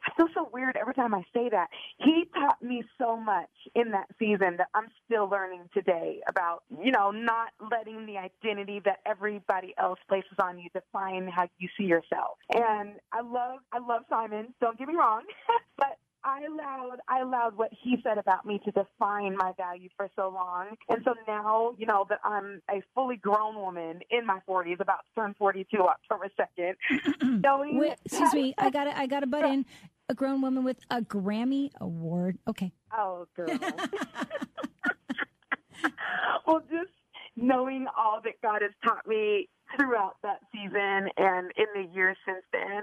I 0.03 0.12
feel 0.15 0.27
so 0.34 0.50
weird 0.51 0.77
every 0.77 0.93
time 0.93 1.13
I 1.13 1.24
say 1.34 1.50
that. 1.50 1.70
He 1.98 2.25
taught 2.34 2.62
me 2.62 2.84
so 2.98 3.17
much 3.17 3.50
in 3.75 3.91
that 3.91 4.08
season 4.17 4.58
that 4.58 4.67
I'm 4.74 4.88
still 5.05 5.29
learning 5.29 5.70
today 5.74 6.22
about, 6.27 6.63
you 6.84 6.91
know, 6.91 7.12
not 7.12 7.50
letting 7.72 8.05
the 8.05 8.17
identity 8.17 8.81
that 8.86 9.00
everybody 9.05 9.74
else 9.77 10.00
places 10.08 10.38
on 10.41 10.60
you 10.60 10.70
define 10.74 11.27
how 11.27 11.48
you 11.60 11.70
see 11.77 11.86
yourself. 11.86 12.38
And 12.53 12.93
I 13.12 13.22
love, 13.22 13.60
I 13.72 13.79
love 13.79 14.03
Simon. 14.10 14.53
Don't 14.60 14.77
get 14.77 14.88
me 14.88 14.96
wrong, 14.96 15.24
but 15.77 15.98
I 16.24 16.43
allowed 16.43 16.98
I 17.08 17.22
allowed 17.22 17.58
what 17.58 17.72
he 17.72 17.98
said 18.03 18.17
about 18.17 18.46
me 18.46 18.60
to 18.65 18.72
define 18.72 19.36
my 19.36 19.53
value 19.58 19.89
for 19.98 20.10
so 20.15 20.29
long. 20.29 20.77
And 20.89 21.01
so 21.03 21.15
now, 21.27 21.74
you 21.77 21.86
know, 21.86 22.05
that 22.10 22.20
I'm 22.24 22.62
a 22.70 22.81
fully 22.93 23.17
grown 23.17 23.55
woman 23.55 24.01
in 24.10 24.25
my 24.25 24.39
40s, 24.48 24.79
about 24.79 25.00
to 25.15 25.22
turn 25.22 25.36
42 25.38 25.77
October 25.77 26.29
2nd. 26.39 27.41
knowing 27.43 27.77
Wait, 27.77 27.98
excuse 28.05 28.34
me, 28.34 28.53
I 28.58 28.70
got 28.72 28.86
to 28.86 28.98
I 28.98 29.08
got 29.08 29.22
to 29.22 29.27
butt 29.27 29.46
in. 29.46 29.65
A 30.12 30.13
grown 30.13 30.41
woman 30.41 30.65
with 30.65 30.75
a 30.89 31.00
Grammy 31.01 31.70
award. 31.80 32.38
Okay. 32.46 32.74
Oh, 32.94 33.30
girl. 33.34 33.48
well, 36.46 36.60
just 36.70 36.91
knowing 37.38 37.86
all 37.98 38.20
that 38.22 38.34
God 38.44 38.62
has 38.62 38.72
taught 38.84 39.08
me 39.08 39.48
throughout 39.77 40.18
that 40.22 40.41
season 40.51 41.08
and 41.15 41.50
in 41.56 41.65
the 41.74 41.88
years 41.96 42.18
since 42.25 42.44
then. 42.51 42.82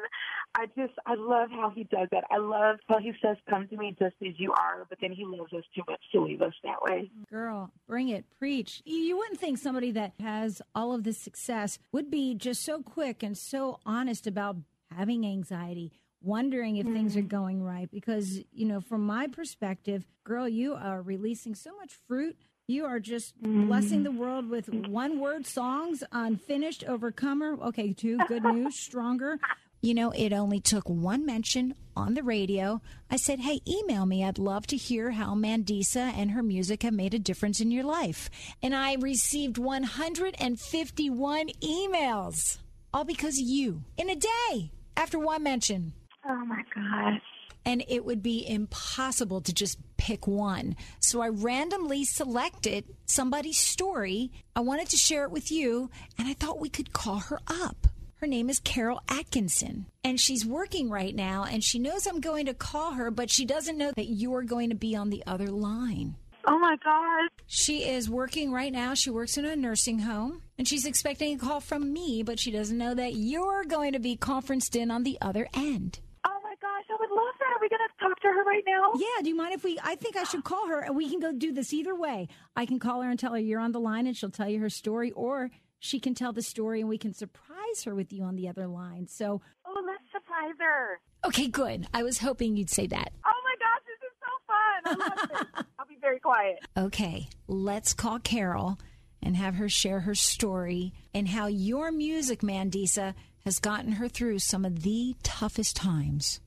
I 0.55 0.65
just, 0.75 0.95
I 1.05 1.17
love 1.17 1.51
how 1.51 1.69
he 1.69 1.85
does 1.85 2.09
that. 2.13 2.25
I 2.31 2.39
love 2.39 2.77
how 2.89 2.99
he 2.99 3.13
says, 3.23 3.37
come 3.51 3.69
to 3.69 3.77
me 3.77 3.95
just 3.99 4.15
as 4.27 4.33
you 4.39 4.53
are, 4.53 4.87
but 4.89 4.97
then 5.03 5.13
he 5.13 5.27
loves 5.27 5.53
us 5.53 5.65
too 5.75 5.83
much 5.87 6.01
to 6.13 6.23
leave 6.23 6.41
us 6.41 6.55
that 6.65 6.81
way. 6.81 7.11
Girl, 7.31 7.71
bring 7.87 8.09
it, 8.09 8.25
preach. 8.39 8.81
You 8.87 9.19
wouldn't 9.19 9.39
think 9.39 9.59
somebody 9.59 9.91
that 9.91 10.15
has 10.19 10.63
all 10.75 10.95
of 10.95 11.05
this 11.05 11.19
success 11.19 11.79
would 11.93 12.11
be 12.11 12.35
just 12.35 12.63
so 12.63 12.81
quick 12.81 13.23
and 13.23 13.37
so 13.37 13.81
honest 13.85 14.27
about 14.27 14.57
having 14.97 15.27
anxiety, 15.27 15.93
wondering 16.29 16.77
if 16.77 16.87
mm. 16.87 16.93
things 16.93 17.17
are 17.17 17.21
mm-hmm. 17.21 17.29
going 17.29 17.63
right. 17.63 17.91
Because, 17.91 18.39
you 18.53 18.67
know, 18.67 18.81
from 18.81 19.05
my 19.05 19.27
perspective, 19.27 20.05
girl, 20.23 20.49
you 20.49 20.75
are 20.75 21.03
releasing 21.03 21.55
so 21.55 21.75
much 21.77 21.93
fruit 22.07 22.37
You 22.71 22.85
are 22.85 23.01
just 23.01 23.41
blessing 23.41 24.03
the 24.03 24.11
world 24.11 24.51
with 24.51 24.69
one 24.69 25.19
word 25.21 25.47
songs 25.47 26.05
Unfinished, 26.13 26.85
Overcomer. 26.87 27.57
Okay, 27.69 27.95
two, 27.95 28.19
good 28.29 28.45
news, 28.45 28.79
stronger. 28.89 29.39
You 29.81 29.95
know, 29.95 30.11
it 30.11 30.35
only 30.35 30.61
took 30.61 30.87
one 30.87 31.25
mention 31.25 31.75
on 31.97 32.13
the 32.13 32.23
radio. 32.23 32.83
I 33.11 33.17
said, 33.17 33.39
hey, 33.41 33.61
email 33.67 34.05
me. 34.05 34.23
I'd 34.23 34.37
love 34.37 34.67
to 34.67 34.77
hear 34.77 35.13
how 35.13 35.35
Mandisa 35.35 36.13
and 36.13 36.33
her 36.33 36.43
music 36.43 36.83
have 36.83 36.93
made 36.93 37.15
a 37.15 37.19
difference 37.19 37.61
in 37.61 37.71
your 37.71 37.85
life. 37.85 38.29
And 38.63 38.75
I 38.75 38.97
received 38.97 39.57
151 39.57 41.49
emails, 41.63 42.59
all 42.93 43.05
because 43.05 43.39
of 43.39 43.47
you, 43.47 43.85
in 43.97 44.11
a 44.11 44.17
day 44.17 44.73
after 44.97 45.19
one 45.19 45.43
mention. 45.43 45.95
Oh 46.27 46.45
my 46.45 46.63
gosh. 46.75 47.23
And 47.65 47.85
it 47.89 48.05
would 48.05 48.23
be 48.23 48.49
impossible 48.49 49.41
to 49.43 49.53
just 49.53 49.79
pick 49.97 50.27
one. 50.27 50.77
So 51.01 51.21
I 51.21 51.29
randomly 51.29 52.05
selected 52.05 52.85
somebody's 53.05 53.59
story. 53.59 54.31
I 54.57 54.61
wanted 54.61 54.89
to 54.91 54.97
share 54.97 55.25
it 55.25 55.31
with 55.31 55.51
you, 55.51 55.91
and 56.17 56.29
I 56.29 56.35
thought 56.35 56.61
we 56.61 56.71
could 56.71 56.93
call 56.93 57.19
her 57.19 57.41
up. 57.47 57.87
Her 58.17 58.27
name 58.27 58.51
is 58.51 58.59
Carol 58.59 59.01
Atkinson, 59.09 59.87
and 60.03 60.19
she's 60.19 60.45
working 60.45 60.91
right 60.91 61.15
now, 61.15 61.45
and 61.45 61.63
she 61.63 61.79
knows 61.79 62.07
I'm 62.07 62.21
going 62.21 62.47
to 62.47 62.55
call 62.55 62.93
her, 62.93 63.11
but 63.11 63.31
she 63.31 63.45
doesn't 63.45 63.79
know 63.79 63.93
that 63.93 64.09
you're 64.09 64.43
going 64.43 64.71
to 64.71 64.75
be 64.75 64.97
on 64.97 65.11
the 65.11 65.23
other 65.27 65.49
line. 65.49 66.17
Oh 66.47 66.59
my 66.59 66.77
gosh. 66.83 67.31
She 67.47 67.85
is 67.85 68.09
working 68.09 68.51
right 68.51 68.73
now. 68.73 68.95
She 68.95 69.11
works 69.11 69.37
in 69.37 69.45
a 69.45 69.55
nursing 69.55 70.01
home, 70.01 70.43
and 70.57 70.67
she's 70.67 70.87
expecting 70.87 71.37
a 71.37 71.39
call 71.39 71.61
from 71.61 71.93
me, 71.93 72.23
but 72.23 72.41
she 72.41 72.51
doesn't 72.51 72.79
know 72.79 72.95
that 72.95 73.15
you're 73.15 73.65
going 73.65 73.93
to 73.93 73.99
be 73.99 74.17
conferenced 74.17 74.75
in 74.75 74.91
on 74.91 75.03
the 75.03 75.19
other 75.21 75.47
end. 75.55 76.01
Oh 76.27 76.41
my 76.43 76.55
gosh, 76.61 76.85
I 76.91 76.97
would 76.99 77.11
love 77.11 77.35
that. 77.39 77.55
Are 77.55 77.61
we 77.61 77.69
going 77.69 77.87
to 77.87 78.05
talk 78.05 78.21
to 78.21 78.29
her 78.29 78.38
right 78.49 78.65
now? 78.67 78.93
Yeah, 78.97 79.23
do 79.23 79.29
you 79.29 79.37
mind 79.37 79.55
if 79.55 79.63
we? 79.65 79.79
I 79.83 79.95
think 79.95 80.17
I 80.17 80.25
should 80.25 80.45
call 80.45 80.69
her 80.69 80.81
and 80.81 80.97
we 80.97 81.09
can 81.09 81.21
go 81.21 81.33
do 81.33 81.53
this 81.53 81.73
either 81.73 81.95
way. 81.95 82.29
I 82.57 82.67
can 82.67 82.79
call 82.79 83.03
her 83.03 83.11
and 83.11 83.19
tell 83.19 83.33
her 83.33 83.39
you're 83.39 83.61
on 83.61 83.73
the 83.73 83.81
line 83.81 84.07
and 84.07 84.17
she'll 84.17 84.31
tell 84.31 84.49
you 84.49 84.61
her 84.61 84.71
story, 84.71 85.11
or 85.13 85.51
she 85.79 86.01
can 86.01 86.15
tell 86.15 86.33
the 86.33 86.43
story 86.43 86.81
and 86.81 86.89
we 86.89 86.99
can 86.99 87.13
surprise 87.15 87.85
her 87.85 87.95
with 87.95 88.13
you 88.13 88.25
on 88.25 88.35
the 88.37 88.49
other 88.49 88.67
line. 88.67 89.07
So, 89.07 89.41
Oh, 89.67 89.83
let's 89.87 90.03
surprise 90.11 90.55
her. 90.59 91.01
Okay, 91.27 91.47
good. 91.49 91.87
I 91.93 92.03
was 92.03 92.19
hoping 92.19 92.57
you'd 92.57 92.71
say 92.71 92.87
that. 92.87 93.13
Oh 93.27 93.41
my 93.45 93.55
gosh, 93.61 93.83
this 93.87 94.01
is 94.09 94.17
so 94.19 94.33
fun. 94.47 94.81
I 94.85 95.09
love 95.09 95.29
this. 95.57 95.65
I'll 95.79 95.87
be 95.87 95.99
very 96.01 96.19
quiet. 96.21 96.59
Okay, 96.77 97.29
let's 97.47 97.93
call 97.95 98.19
Carol 98.19 98.79
and 99.23 99.37
have 99.37 99.57
her 99.57 99.69
share 99.69 100.01
her 100.01 100.15
story 100.15 100.93
and 101.13 101.29
how 101.29 101.47
your 101.49 101.91
music, 101.93 102.41
Mandisa, 102.41 103.15
has 103.45 103.59
gotten 103.59 103.93
her 103.93 104.09
through 104.09 104.39
some 104.39 104.65
of 104.65 104.83
the 104.83 105.15
toughest 105.23 105.77
times. 105.77 106.41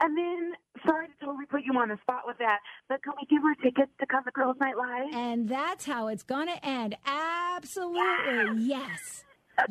And 0.00 0.16
then, 0.16 0.52
sorry 0.86 1.06
to 1.08 1.12
totally 1.24 1.46
put 1.46 1.57
you 1.72 1.78
on 1.78 1.88
the 1.88 1.98
spot 2.02 2.22
with 2.26 2.38
that, 2.38 2.58
but 2.88 3.02
can 3.02 3.12
we 3.20 3.26
give 3.26 3.42
her 3.42 3.54
tickets 3.62 3.90
to 4.00 4.06
come 4.06 4.24
to 4.24 4.30
Girls 4.30 4.56
Night 4.60 4.76
Live? 4.76 5.12
and 5.14 5.48
that's 5.48 5.84
how 5.84 6.08
it's 6.08 6.22
going 6.22 6.46
to 6.48 6.64
end. 6.66 6.96
Absolutely. 7.06 8.64
Yes. 8.64 9.24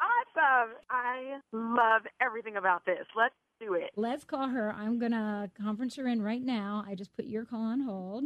Awesome. 0.00 0.74
I 0.90 1.38
love 1.52 2.02
everything 2.20 2.56
about 2.56 2.84
this. 2.86 3.06
Let's 3.16 3.34
do 3.60 3.74
it. 3.74 3.90
Let's 3.96 4.24
call 4.24 4.48
her. 4.48 4.72
I'm 4.72 4.98
going 4.98 5.12
to 5.12 5.50
conference 5.60 5.96
her 5.96 6.08
in 6.08 6.22
right 6.22 6.42
now. 6.42 6.84
I 6.86 6.94
just 6.94 7.14
put 7.14 7.26
your 7.26 7.44
call 7.44 7.60
on 7.60 7.80
hold, 7.80 8.24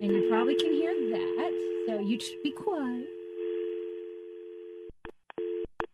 and 0.00 0.12
you 0.12 0.28
probably 0.28 0.54
can 0.56 0.72
hear 0.72 0.92
that. 0.92 1.84
So 1.88 2.00
you 2.00 2.18
just 2.18 2.32
be 2.42 2.52
quiet. 2.52 3.06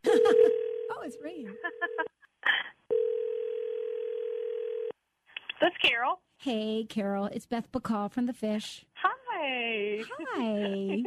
oh, 0.06 1.02
it's 1.04 1.16
ringing. 5.60 5.70
That's 5.72 5.76
Carol. 5.78 6.20
Hey, 6.38 6.86
Carol. 6.88 7.26
It's 7.26 7.46
Beth 7.46 7.70
Bacall 7.72 8.10
from 8.12 8.26
The 8.26 8.32
Fish. 8.32 8.84
Hi. 8.94 10.00
Hi. 10.34 10.42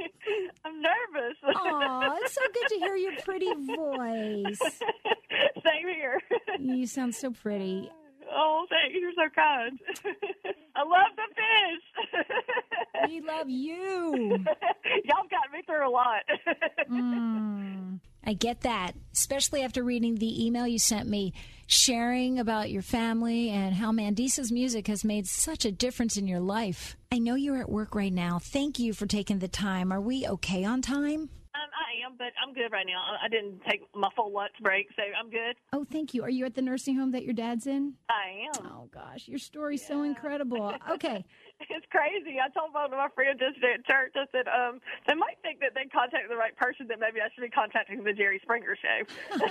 I'm 0.65 0.81
nervous. 0.81 1.37
Aw, 1.43 2.17
it's 2.21 2.33
so 2.33 2.41
good 2.53 2.67
to 2.69 2.75
hear 2.75 2.95
your 2.95 3.13
pretty 3.23 3.51
voice. 3.53 4.59
Same 5.63 5.87
here. 5.87 6.19
You 6.59 6.85
sound 6.85 7.15
so 7.15 7.31
pretty. 7.31 7.89
Oh, 8.33 8.65
thank 8.69 8.93
you. 8.93 9.01
You're 9.01 9.11
so 9.13 9.29
kind. 9.35 9.79
I 10.75 10.83
love 10.83 11.11
the 11.15 11.27
fish. 11.35 13.09
We 13.09 13.21
love 13.21 13.49
you. 13.49 14.37
Y'all 15.05 15.27
got 15.29 15.51
me 15.51 15.61
through 15.65 15.87
a 15.87 15.91
lot. 15.91 16.21
Mm. 16.89 17.99
I 18.25 18.33
get 18.33 18.61
that, 18.61 18.93
especially 19.13 19.63
after 19.63 19.83
reading 19.83 20.15
the 20.15 20.45
email 20.45 20.67
you 20.67 20.79
sent 20.79 21.07
me 21.07 21.33
sharing 21.67 22.39
about 22.39 22.69
your 22.69 22.81
family 22.81 23.49
and 23.49 23.73
how 23.73 23.91
Mandisa's 23.91 24.51
music 24.51 24.87
has 24.87 25.05
made 25.05 25.27
such 25.27 25.63
a 25.65 25.71
difference 25.71 26.17
in 26.17 26.27
your 26.27 26.39
life. 26.39 26.97
I 27.11 27.17
know 27.17 27.35
you're 27.35 27.59
at 27.59 27.69
work 27.69 27.95
right 27.95 28.11
now. 28.13 28.39
Thank 28.39 28.77
you 28.77 28.93
for 28.93 29.05
taking 29.05 29.39
the 29.39 29.47
time. 29.47 29.91
Are 29.91 30.01
we 30.01 30.27
okay 30.27 30.65
on 30.65 30.81
time? 30.81 31.29
But 32.21 32.37
I'm 32.37 32.53
good 32.53 32.69
right 32.71 32.85
now. 32.85 33.01
I 33.01 33.25
I 33.25 33.29
didn't 33.29 33.61
take 33.67 33.81
my 33.95 34.07
full 34.15 34.31
lunch 34.31 34.53
break, 34.61 34.89
so 34.95 35.01
I'm 35.01 35.31
good. 35.31 35.55
Oh, 35.73 35.83
thank 35.91 36.13
you. 36.13 36.21
Are 36.21 36.29
you 36.29 36.45
at 36.45 36.53
the 36.53 36.61
nursing 36.61 36.95
home 36.95 37.09
that 37.13 37.23
your 37.23 37.33
dad's 37.33 37.65
in? 37.65 37.95
I 38.09 38.45
am. 38.45 38.51
Oh, 38.67 38.87
gosh. 38.93 39.27
Your 39.27 39.39
story's 39.39 39.83
so 39.83 40.03
incredible. 40.03 40.75
Okay. 40.91 41.25
It's 41.69 41.85
crazy. 41.91 42.39
I 42.43 42.49
told 42.57 42.73
one 42.73 42.85
of 42.85 42.91
my 42.97 43.07
friends 43.13 43.39
yesterday 43.39 43.75
at 43.77 43.85
church, 43.85 44.13
I 44.15 44.25
said, 44.31 44.47
um, 44.47 44.79
they 45.07 45.13
might 45.13 45.37
think 45.43 45.59
that 45.59 45.75
they 45.75 45.85
contacted 45.93 46.31
the 46.31 46.35
right 46.35 46.57
person, 46.57 46.87
that 46.87 46.99
maybe 46.99 47.21
I 47.21 47.29
should 47.35 47.41
be 47.41 47.51
contacting 47.51 48.03
the 48.03 48.13
Jerry 48.13 48.39
Springer 48.41 48.75
show. 48.81 49.05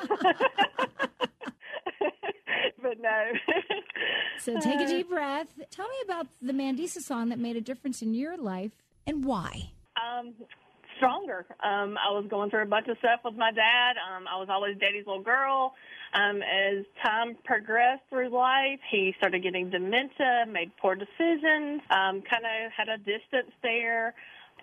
but 2.83 2.99
no. 3.01 3.33
So 4.41 4.59
take 4.59 4.81
a 4.81 4.89
deep 4.89 5.09
breath. 5.09 5.47
Tell 5.71 5.87
me 5.87 5.95
about 6.05 6.27
the 6.43 6.53
Mandisa 6.53 6.99
song 6.99 7.29
that 7.29 7.39
made 7.39 7.55
a 7.55 7.61
difference 7.61 8.03
in 8.03 8.13
your 8.13 8.37
life. 8.37 8.73
And 9.07 9.25
why? 9.25 9.71
Um, 9.97 10.35
stronger. 11.01 11.47
Um, 11.65 11.97
I 11.97 12.13
was 12.13 12.27
going 12.29 12.51
through 12.51 12.63
a 12.63 12.67
bunch 12.67 12.87
of 12.89 12.99
stuff 12.99 13.21
with 13.25 13.35
my 13.35 13.51
dad. 13.51 13.97
Um, 13.97 14.29
I 14.29 14.39
was 14.39 14.49
always 14.51 14.77
daddy's 14.77 15.07
little 15.07 15.23
girl. 15.23 15.73
Um, 16.13 16.43
as 16.43 16.85
time 17.03 17.37
progressed 17.45 18.03
through 18.11 18.29
life, 18.29 18.81
he 18.91 19.15
started 19.17 19.43
getting 19.43 19.71
dementia, 19.71 20.45
made 20.47 20.73
poor 20.77 20.95
decisions, 20.95 21.81
um, 21.91 22.21
kind 22.21 22.45
of 22.45 22.73
had 22.77 22.89
a 22.89 22.99
distance 22.99 23.53
there. 23.63 24.15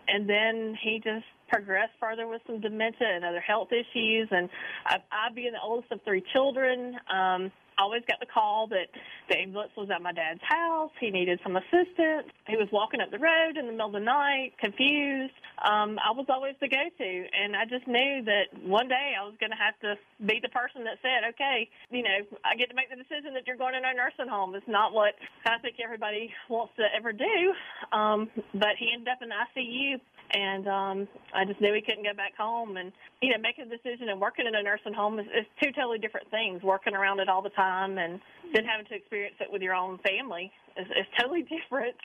And 0.07 0.29
then 0.29 0.77
he 0.81 1.01
just 1.03 1.25
progressed 1.49 1.93
further 1.99 2.27
with 2.27 2.41
some 2.45 2.61
dementia 2.61 3.07
and 3.07 3.25
other 3.25 3.39
health 3.39 3.69
issues. 3.71 4.27
And 4.29 4.49
I, 4.85 4.97
I 5.11 5.33
being 5.33 5.53
the 5.53 5.61
oldest 5.63 5.91
of 5.91 6.01
three 6.03 6.23
children, 6.33 6.97
um, 7.11 7.51
always 7.77 8.03
got 8.07 8.19
the 8.19 8.25
call 8.25 8.67
that 8.67 8.87
the 9.29 9.37
ambulance 9.37 9.71
was 9.77 9.89
at 9.93 10.01
my 10.01 10.11
dad's 10.11 10.41
house. 10.41 10.91
He 10.99 11.09
needed 11.09 11.39
some 11.43 11.55
assistance. 11.55 12.31
He 12.47 12.55
was 12.55 12.67
walking 12.71 13.01
up 13.01 13.11
the 13.11 13.19
road 13.19 13.57
in 13.57 13.65
the 13.65 13.71
middle 13.71 13.87
of 13.87 13.93
the 13.93 13.99
night, 13.99 14.53
confused. 14.59 15.33
Um, 15.57 15.97
I 15.97 16.11
was 16.13 16.25
always 16.29 16.55
the 16.61 16.69
go-to, 16.69 17.25
and 17.33 17.55
I 17.55 17.65
just 17.65 17.87
knew 17.87 18.23
that 18.25 18.53
one 18.61 18.87
day 18.87 19.13
I 19.17 19.25
was 19.25 19.33
going 19.39 19.49
to 19.49 19.57
have 19.57 19.77
to 19.81 19.97
be 20.21 20.39
the 20.41 20.49
person 20.49 20.83
that 20.85 21.01
said, 21.01 21.25
"Okay, 21.33 21.69
you 21.89 22.03
know, 22.03 22.21
I 22.45 22.55
get 22.55 22.69
to 22.69 22.75
make 22.75 22.89
the 22.89 22.95
decision 22.95 23.33
that 23.33 23.47
you're 23.47 23.57
going 23.57 23.73
in 23.73 23.83
a 23.83 23.93
nursing 23.93 24.29
home." 24.29 24.53
It's 24.53 24.67
not 24.67 24.93
what 24.93 25.15
I 25.45 25.57
think 25.59 25.77
everybody 25.83 26.29
wants 26.49 26.73
to 26.77 26.85
ever 26.95 27.11
do. 27.11 27.53
Um, 27.91 28.29
but 28.53 28.77
he 28.77 28.93
ended 28.93 29.09
up 29.09 29.21
in 29.21 29.29
the 29.29 29.35
ICU 29.35 29.99
and 30.31 30.67
um 30.67 31.07
I 31.33 31.45
just 31.45 31.61
knew 31.61 31.73
he 31.73 31.81
couldn't 31.81 32.03
go 32.03 32.13
back 32.13 32.35
home. 32.37 32.77
And 32.77 32.91
you 33.21 33.29
know 33.29 33.37
making 33.41 33.65
a 33.65 33.69
decision 33.69 34.09
and 34.09 34.19
working 34.19 34.47
in 34.47 34.55
a 34.55 34.63
nursing 34.63 34.93
home 34.93 35.19
is, 35.19 35.25
is 35.27 35.45
two 35.61 35.71
totally 35.71 35.99
different 35.99 36.29
things 36.31 36.61
working 36.63 36.95
around 36.95 37.19
it 37.19 37.29
all 37.29 37.41
the 37.41 37.49
time 37.49 37.97
and 37.97 38.19
then 38.53 38.65
having 38.65 38.85
to 38.87 38.95
experience 38.95 39.35
it 39.39 39.51
with 39.51 39.61
your 39.61 39.73
own 39.73 39.99
family 39.99 40.51
is 40.79 41.05
totally 41.19 41.43
different. 41.43 41.95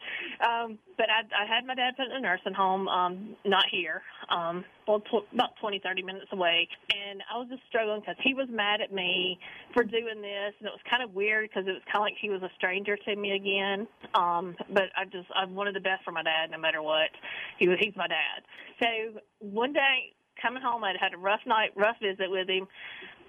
Um 0.41 0.79
but 0.97 1.07
I 1.11 1.23
I 1.43 1.47
had 1.47 1.67
my 1.67 1.75
dad 1.75 1.97
put 1.97 2.07
in 2.07 2.13
a 2.13 2.21
nursing 2.21 2.55
home 2.55 2.89
um 2.89 3.37
not 3.45 3.65
here 3.71 4.03
um 4.31 4.65
well 4.87 5.01
tw- 5.01 5.27
about 5.33 5.57
twenty 5.61 5.79
thirty 5.79 6.03
minutes 6.03 6.27
away. 6.33 6.69
And 6.95 7.23
I 7.33 7.39
was 7.39 7.49
just 7.49 7.63
struggling 7.69 8.01
because 8.01 8.17
he 8.23 8.35
was 8.35 8.49
mad 8.51 8.81
at 8.81 8.93
me 8.93 9.39
for 9.75 9.85
doing 9.85 10.21
this. 10.23 10.55
And 10.59 10.67
it 10.67 10.73
was 10.73 10.81
kind 10.89 11.03
of 11.03 11.15
weird 11.15 11.49
because 11.51 11.67
it 11.67 11.73
was 11.73 11.83
kind 11.87 11.97
of 11.97 12.03
like 12.03 12.15
he 12.21 12.31
was 12.31 12.43
a 12.43 12.51
stranger 12.57 12.97
to 12.97 13.17
me 13.17 13.33
again. 13.33 13.87
Um 14.15 14.57
but 14.71 14.85
I 14.97 15.05
just 15.05 15.29
I 15.35 15.45
wanted 15.45 15.75
the 15.75 15.81
best 15.81 16.05
for 16.05 16.13
my 16.13 16.23
dad 16.23 16.51
no 16.51 16.59
matter 16.59 16.83
what. 16.83 17.11
He 17.59 17.69
was 17.69 17.79
he's 17.81 17.97
my 17.97 18.09
dad. 18.09 18.43
So 18.81 19.21
one 19.41 19.73
day 19.73 20.13
coming 20.41 20.63
home 20.63 20.83
I'd 20.85 20.97
had 20.99 21.15
a 21.15 21.19
rough 21.19 21.41
night 21.47 21.71
rough 21.77 21.97
visit 22.01 22.31
with 22.31 22.49
him. 22.49 22.67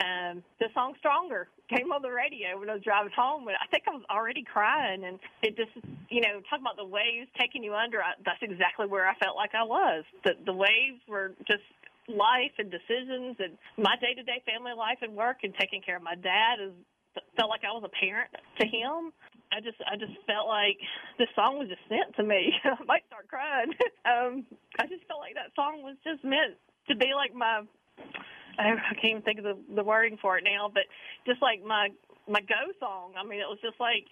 Um 0.01 0.43
the 0.59 0.69
song 0.73 0.93
stronger 0.99 1.47
came 1.75 1.91
on 1.91 2.01
the 2.01 2.11
radio 2.11 2.59
when 2.59 2.69
I 2.69 2.73
was 2.73 2.83
driving 2.83 3.11
home 3.15 3.47
and 3.47 3.57
I 3.57 3.67
think 3.67 3.83
I 3.87 3.91
was 3.91 4.05
already 4.09 4.43
crying 4.43 5.03
and 5.03 5.19
it 5.41 5.57
just 5.57 5.73
you 6.09 6.21
know 6.21 6.41
talking 6.49 6.63
about 6.63 6.77
the 6.77 6.85
waves 6.85 7.29
taking 7.39 7.63
you 7.63 7.73
under 7.73 7.99
I, 7.99 8.13
that's 8.25 8.41
exactly 8.41 8.85
where 8.85 9.07
I 9.07 9.15
felt 9.17 9.35
like 9.35 9.51
I 9.53 9.63
was 9.63 10.03
the 10.23 10.33
the 10.45 10.53
waves 10.53 11.01
were 11.07 11.33
just 11.49 11.65
life 12.07 12.51
and 12.59 12.69
decisions 12.69 13.39
and 13.39 13.55
my 13.77 13.95
day 13.99 14.13
to 14.13 14.23
day 14.23 14.43
family 14.45 14.73
life 14.77 14.99
and 15.01 15.15
work 15.15 15.43
and 15.43 15.53
taking 15.59 15.81
care 15.81 15.97
of 15.97 16.03
my 16.03 16.15
dad 16.15 16.59
is 16.59 16.73
felt 17.37 17.49
like 17.49 17.61
I 17.61 17.73
was 17.73 17.85
a 17.85 17.93
parent 17.93 18.29
to 18.59 18.65
him. 18.65 19.13
I 19.53 19.61
just 19.61 19.77
I 19.85 19.95
just 19.97 20.17
felt 20.25 20.49
like 20.49 20.81
this 21.21 21.29
song 21.35 21.61
was 21.61 21.69
just 21.69 21.85
sent 21.85 22.15
to 22.17 22.23
me. 22.23 22.53
I 22.63 22.81
might 22.85 23.05
start 23.05 23.29
crying. 23.29 23.69
um, 24.09 24.45
I 24.79 24.89
just 24.89 25.05
felt 25.05 25.21
like 25.21 25.37
that 25.37 25.53
song 25.53 25.85
was 25.85 25.95
just 26.01 26.25
meant 26.25 26.57
to 26.89 26.95
be 26.95 27.13
like 27.13 27.33
my 27.37 27.61
I 28.59 28.75
can't 29.01 29.05
even 29.05 29.21
think 29.23 29.39
of 29.39 29.45
the 29.45 29.57
the 29.75 29.83
wording 29.83 30.17
for 30.21 30.37
it 30.37 30.43
now, 30.43 30.69
but 30.73 30.83
just 31.25 31.41
like 31.41 31.63
my 31.65 31.89
my 32.27 32.41
go 32.41 32.71
song. 32.79 33.13
I 33.17 33.23
mean, 33.27 33.39
it 33.39 33.47
was 33.49 33.59
just 33.61 33.79
like 33.79 34.05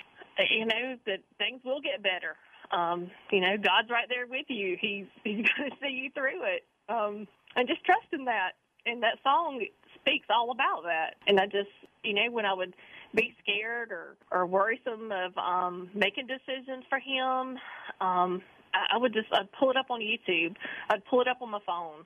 you 0.50 0.66
know 0.66 0.96
that 1.06 1.20
things 1.38 1.62
will 1.64 1.82
get 1.82 2.02
better. 2.04 2.36
um, 2.72 3.12
you 3.32 3.42
know, 3.42 3.58
God's 3.58 3.90
right 3.90 4.08
there 4.10 4.28
with 4.28 4.46
you. 4.50 4.78
He's 4.80 5.06
He's 5.24 5.46
going 5.58 5.70
to 5.72 5.76
see 5.82 5.90
you 5.92 6.10
through 6.12 6.44
it, 6.44 6.64
um, 6.90 7.28
and 7.56 7.68
just 7.68 7.84
trust 7.86 8.08
in 8.14 8.26
that. 8.26 8.52
And 8.86 9.04
that 9.04 9.18
song 9.24 9.64
speaks 10.00 10.26
all 10.30 10.52
about 10.52 10.84
that. 10.86 11.16
And 11.28 11.40
I 11.40 11.46
just, 11.46 11.70
you 12.04 12.14
know, 12.16 12.32
when 12.32 12.46
I 12.46 12.54
would 12.54 12.74
be 13.14 13.36
scared 13.44 13.92
or 13.92 14.16
or 14.32 14.46
worrisome 14.46 15.12
of 15.12 15.38
um, 15.38 15.90
making 15.94 16.28
decisions 16.28 16.84
for 16.90 16.98
Him, 17.00 17.60
um, 18.02 18.42
I, 18.74 18.96
I 18.96 18.98
would 18.98 19.14
just 19.14 19.28
I'd 19.32 19.52
pull 19.52 19.70
it 19.70 19.78
up 19.78 19.92
on 19.92 20.00
YouTube. 20.02 20.56
I'd 20.90 21.06
pull 21.06 21.22
it 21.22 21.28
up 21.28 21.42
on 21.42 21.52
my 21.52 21.60
phone, 21.66 22.06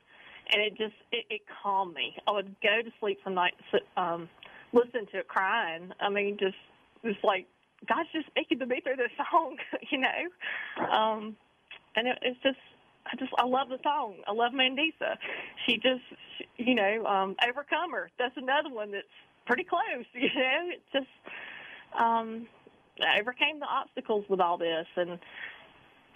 and 0.52 0.62
it 0.62 0.76
just 0.76 0.94
it, 1.12 1.24
it 1.30 1.40
calmed 1.62 1.94
me. 1.94 2.16
I 2.26 2.32
would 2.32 2.54
go 2.62 2.82
to 2.82 2.90
sleep 3.00 3.18
some 3.24 3.34
nights, 3.34 3.60
um, 3.96 4.28
listen 4.72 5.06
to 5.12 5.18
it 5.18 5.28
crying. 5.28 5.92
I 6.00 6.08
mean, 6.08 6.36
just 6.38 6.56
just 7.04 7.22
like 7.24 7.46
God's 7.88 8.08
just 8.12 8.26
speaking 8.26 8.58
to 8.60 8.66
me 8.66 8.80
through 8.80 8.96
this 8.96 9.10
song, 9.30 9.56
you 9.90 9.98
know. 9.98 10.88
Um, 10.90 11.36
and 11.94 12.08
it, 12.08 12.18
it's 12.22 12.40
just, 12.42 12.58
I 13.06 13.16
just, 13.16 13.32
I 13.38 13.44
love 13.44 13.68
the 13.68 13.78
song. 13.82 14.16
I 14.26 14.32
love 14.32 14.52
Mandisa. 14.52 15.16
She 15.66 15.76
just, 15.76 16.02
she, 16.38 16.46
you 16.56 16.74
know, 16.74 17.04
um, 17.06 17.36
Overcomer. 17.46 18.10
That's 18.18 18.36
another 18.36 18.70
one 18.70 18.92
that's 18.92 19.06
pretty 19.46 19.64
close, 19.64 20.04
you 20.14 20.28
know. 20.34 20.70
It 20.72 20.82
just, 20.92 21.06
um, 21.98 22.46
I 23.00 23.20
overcame 23.20 23.60
the 23.60 23.66
obstacles 23.66 24.24
with 24.28 24.40
all 24.40 24.56
this, 24.56 24.86
and 24.96 25.18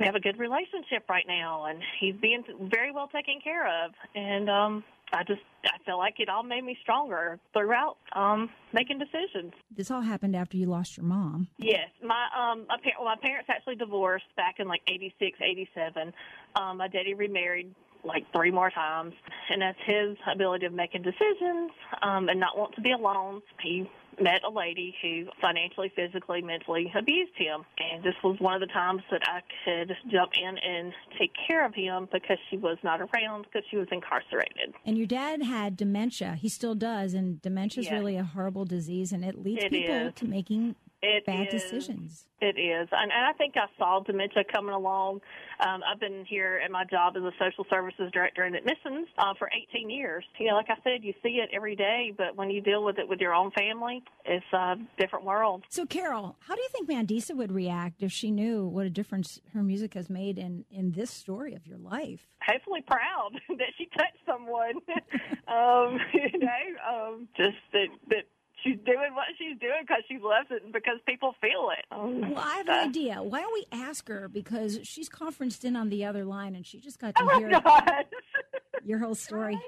we 0.01 0.07
have 0.07 0.15
a 0.15 0.21
good 0.21 0.39
relationship 0.39 1.09
right 1.09 1.27
now, 1.29 1.67
and 1.67 1.79
he's 2.01 2.17
being 2.17 2.43
very 2.71 2.91
well 2.91 3.09
taken 3.09 3.39
care 3.45 3.85
of, 3.85 3.93
and 4.15 4.49
um, 4.49 4.85
I 5.13 5.23
just 5.25 5.43
I 5.65 5.77
feel 5.85 5.99
like 5.99 6.15
it 6.19 6.29
all 6.29 6.43
made 6.43 6.65
me 6.65 6.77
stronger 6.83 7.39
throughout 7.53 7.97
um 8.15 8.49
making 8.73 8.99
decisions. 8.99 9.53
This 9.77 9.91
all 9.91 10.01
happened 10.01 10.35
after 10.35 10.57
you 10.57 10.67
lost 10.67 10.97
your 10.97 11.05
mom. 11.05 11.49
Yes, 11.59 11.89
my 12.03 12.27
um 12.37 12.65
my, 12.69 12.77
par- 12.83 12.93
well, 12.99 13.07
my 13.07 13.17
parents 13.21 13.49
actually 13.51 13.77
divorced 13.77 14.25
back 14.37 14.57
in 14.59 14.69
like 14.69 14.83
eighty 14.89 15.15
six, 15.19 15.39
eighty 15.43 15.69
seven. 15.75 16.13
Um, 16.57 16.79
my 16.79 16.89
daddy 16.89 17.15
remarried 17.15 17.75
like 18.03 18.25
three 18.33 18.51
more 18.51 18.71
times, 18.71 19.13
and 19.51 19.61
that's 19.61 19.79
his 19.85 20.17
ability 20.33 20.65
of 20.65 20.73
making 20.73 21.03
decisions 21.03 21.71
um, 22.03 22.29
and 22.29 22.41
not 22.41 22.57
want 22.57 22.75
to 22.75 22.81
be 22.81 22.93
alone. 22.93 23.43
He 23.63 23.89
met 24.21 24.43
a 24.45 24.51
lady 24.51 24.95
who 25.03 25.27
financially, 25.41 25.93
physically, 25.95 26.43
mentally 26.43 26.91
abused 26.97 27.33
him. 27.37 27.63
And 27.79 28.03
this 28.03 28.15
was 28.25 28.39
one 28.41 28.55
of 28.55 28.61
the 28.61 28.73
times 28.73 29.03
that 29.11 29.23
I 29.27 29.41
could 29.65 29.97
jump 30.11 30.33
in 30.41 30.59
and 30.59 30.93
take 31.19 31.33
care 31.47 31.65
of 31.65 31.75
him 31.75 32.09
because 32.13 32.39
she 32.51 32.57
was 32.57 32.79
not 32.83 33.01
around 33.01 33.45
because 33.45 33.63
she 33.71 33.77
was 33.77 33.89
incarcerated. 33.93 34.75
And 34.85 34.97
your 34.99 35.07
dad 35.07 35.43
had 35.43 35.77
dementia. 35.77 36.35
He 36.41 36.49
still 36.49 36.75
does. 36.75 37.15
And 37.15 37.41
dementia 37.43 37.81
is 37.81 37.87
Yes. 37.87 37.93
really 37.95 38.17
a 38.17 38.25
horrible 38.25 38.65
disease 38.65 39.13
and 39.13 39.25
it 39.25 39.43
leads 39.43 39.65
It 39.65 39.71
people 39.73 39.95
is. 40.09 40.15
to 40.15 40.25
making 40.27 40.75
It 41.03 41.25
bad 41.27 41.47
is. 41.53 41.63
decisions. 41.63 42.27
It 42.43 42.59
is, 42.59 42.89
and, 42.91 43.13
and 43.13 43.27
I 43.27 43.33
think 43.37 43.55
I 43.57 43.67
saw 43.79 44.01
dementia 44.01 44.45
coming 44.51 44.75
along. 44.75 45.21
Um, 45.61 45.83
I've 45.85 46.01
been 46.01 46.25
here 46.27 46.61
at 46.65 46.71
my 46.71 46.85
job 46.85 47.15
as 47.17 47.23
a 47.23 47.33
social 47.39 47.67
services 47.69 48.11
director 48.13 48.45
in 48.47 48.55
admissions 48.55 49.09
uh, 49.19 49.35
for 49.39 49.51
18 49.75 49.91
years. 49.91 50.25
You 50.39 50.49
know, 50.49 50.55
like 50.55 50.71
I 50.71 50.77
said, 50.83 51.03
you 51.05 51.13
see 51.23 51.41
it 51.43 51.51
every 51.55 51.77
day, 51.77 52.15
but 52.17 52.37
when 52.37 52.51
you 52.51 52.63
deal 52.63 52.83
with 52.83 52.99
it 52.99 53.07
with 53.07 53.21
your 53.21 53.35
own 53.35 53.51
family, 53.51 54.03
it's 54.25 54.45
a 54.55 54.77
different 54.99 55.27
world. 55.27 55.65
So, 55.69 55.85
Carol, 55.85 56.37
how 56.41 56.55
do 56.55 56.63
you 56.63 56.69
think 56.71 56.89
Mandisa 56.89 57.37
would 57.37 57.53
react 57.53 58.03
if 58.03 58.11
she 58.11 58.31
knew 58.31 58.67
what 58.67 58.87
a 58.87 58.91
difference 58.91 59.39
her 59.53 59.63
music 59.63 59.93
has 59.95 60.09
made 60.09 60.39
in, 60.39 60.65
in 60.71 60.93
this 60.93 61.11
story 61.11 61.55
of 61.55 61.67
your 61.67 61.79
life? 61.79 62.27
Hopefully, 62.47 62.83
proud 62.87 63.33
that 63.49 63.73
she 63.77 63.87
touched 63.97 64.19
someone. 64.27 64.77
um, 65.49 65.99
you 66.15 66.39
know, 66.39 66.49
um, 66.91 67.29
just 67.37 67.59
that 67.73 67.89
that 68.09 68.25
she's 68.63 68.79
doing 68.85 69.15
what 69.15 69.27
she's 69.39 69.59
doing 69.59 69.81
because 69.83 70.03
she 70.09 70.19
loves 70.19 70.49
it 70.51 70.63
and 70.65 70.73
because 70.73 70.99
people 71.07 71.35
feel 71.41 71.71
it. 71.77 71.85
Um, 71.91 72.21
Well, 72.33 72.43
I 72.45 72.57
have 72.57 72.69
an 72.69 72.89
idea. 72.89 73.23
Why 73.23 73.41
don't 73.41 73.53
we 73.53 73.67
ask 73.73 74.07
her 74.09 74.29
because 74.29 74.79
she's 74.85 75.09
conferenced 75.09 75.65
in 75.65 75.77
on 75.77 75.89
the 75.91 76.05
other 76.05 76.25
line 76.25 76.55
and 76.55 76.67
she 76.67 76.79
just 76.79 76.99
got 76.99 77.15
to 77.17 77.23
Oh 77.23 77.27
my 77.27 77.39
hear 77.39 77.51
God. 77.61 78.05
your 78.85 78.99
whole 78.99 79.15
story. 79.15 79.59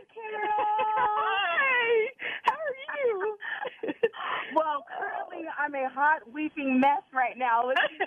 Hi. 0.67 2.07
How 2.45 2.53
are 2.53 3.07
you? 3.07 3.37
Well, 4.55 4.85
currently 4.99 5.49
I'm 5.59 5.75
a 5.75 5.89
hot 5.89 6.31
weeping 6.31 6.79
mess 6.79 7.01
right 7.15 7.39
now. 7.39 7.67
Listening 7.67 8.01
to 8.01 8.07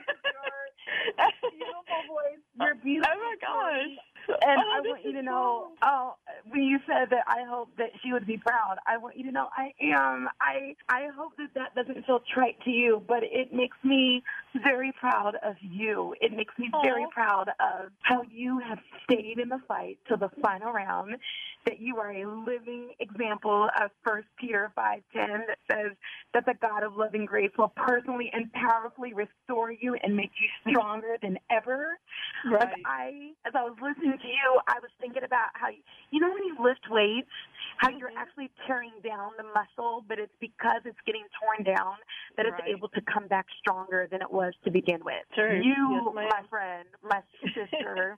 your 1.17 1.52
beautiful 1.52 2.02
voice, 2.08 2.41
your 2.60 2.76
beautiful. 2.76 3.13
Oh 3.15 3.19
my 3.19 3.36
gosh. 3.41 4.38
And 4.45 4.60
Oh, 4.62 4.74
I 4.76 4.80
want 4.82 5.04
you 5.06 5.12
to 5.13 5.21
know, 5.24 5.71
oh, 5.82 6.13
when 6.56 6.63
you 6.63 6.80
said 6.88 7.10
that, 7.10 7.26
I 7.28 7.44
hope 7.48 7.70
that 7.78 7.89
she 8.02 8.13
would 8.13 8.26
be 8.26 8.38
proud. 8.38 8.78
I 8.88 8.98
want 8.98 9.18
you 9.18 9.26
to 9.26 9.32
know, 9.32 9.48
I 9.56 9.74
am. 9.82 10.30
I 10.39 10.76
I 10.88 11.10
hope 11.15 11.34
that 11.38 11.54
that 11.56 11.76
doesn't 11.76 12.06
feel 12.06 12.22
trite 12.34 12.58
to 12.63 12.72
you, 12.72 13.04
but 13.08 13.24
it 13.24 13.54
makes 13.54 13.78
me 13.84 14.24
very 14.63 14.94
proud 14.94 15.36
of 15.44 15.56
you. 15.62 16.15
It 16.22 16.32
makes 16.32 16.58
me 16.58 16.70
very 16.82 17.06
proud 17.13 17.50
of 17.60 17.91
how 18.02 18.24
you 18.32 18.60
have 18.60 18.80
stayed 19.04 19.39
in 19.39 19.50
the 19.50 19.60
fight 19.68 19.98
to 20.10 20.15
the 20.15 20.30
final 20.41 20.72
round. 20.72 21.18
That 21.65 21.80
you 21.80 21.97
are 21.97 22.12
a 22.12 22.25
living 22.25 22.91
example 22.99 23.69
of 23.82 23.89
First 24.04 24.28
Peter 24.39 24.71
five 24.75 25.01
ten 25.13 25.45
that 25.47 25.58
says 25.69 25.91
that 26.34 26.45
the 26.45 26.54
God 26.62 26.84
of 26.84 26.95
loving 26.95 27.25
grace 27.25 27.51
will 27.58 27.73
personally 27.75 28.30
and 28.34 28.51
powerfully 28.54 29.13
restore 29.13 29.71
you 29.71 29.95
and 30.04 30.15
make 30.15 30.32
you 30.39 30.71
stronger 30.71 31.17
than 31.21 31.39
ever. 31.49 31.97
Like 32.45 32.69
Right. 32.69 32.84
I, 32.86 33.32
as 33.47 33.54
I 33.56 33.63
was 33.63 33.75
listening 33.82 34.17
to 34.19 34.28
you, 34.28 34.60
I 34.67 34.80
was 34.82 34.91
thinking 34.99 35.23
about 35.23 35.49
how 35.54 35.69
you, 35.69 35.82
you 36.12 36.19
know 36.19 36.32
when 36.32 36.43
you 36.43 36.56
lift 36.60 36.89
weights, 36.89 37.28
how 37.77 37.89
you're 37.89 38.09
Mm-hmm. 38.09 38.17
actually 38.17 38.49
tearing 38.67 38.91
down 39.03 39.31
the 39.38 39.43
muscle, 39.53 40.03
but 40.07 40.19
it's 40.19 40.33
because 40.39 40.81
it's 40.85 40.99
getting 41.05 41.25
torn 41.41 41.63
down 41.65 41.95
that 42.38 42.45
it's 42.45 42.55
Right. 42.59 42.69
able 42.69 42.89
to 42.89 43.01
come 43.01 43.27
back 43.27 43.45
stronger 43.59 44.07
than 44.09 44.21
it 44.21 44.31
was 44.31 44.53
to 44.63 44.71
begin 44.71 45.03
with. 45.03 45.23
True. 45.33 45.61
You, 45.63 45.75
Yes, 45.91 46.15
my 46.15 46.41
friend, 46.49 46.88
my 47.03 47.21
sister, 47.53 48.15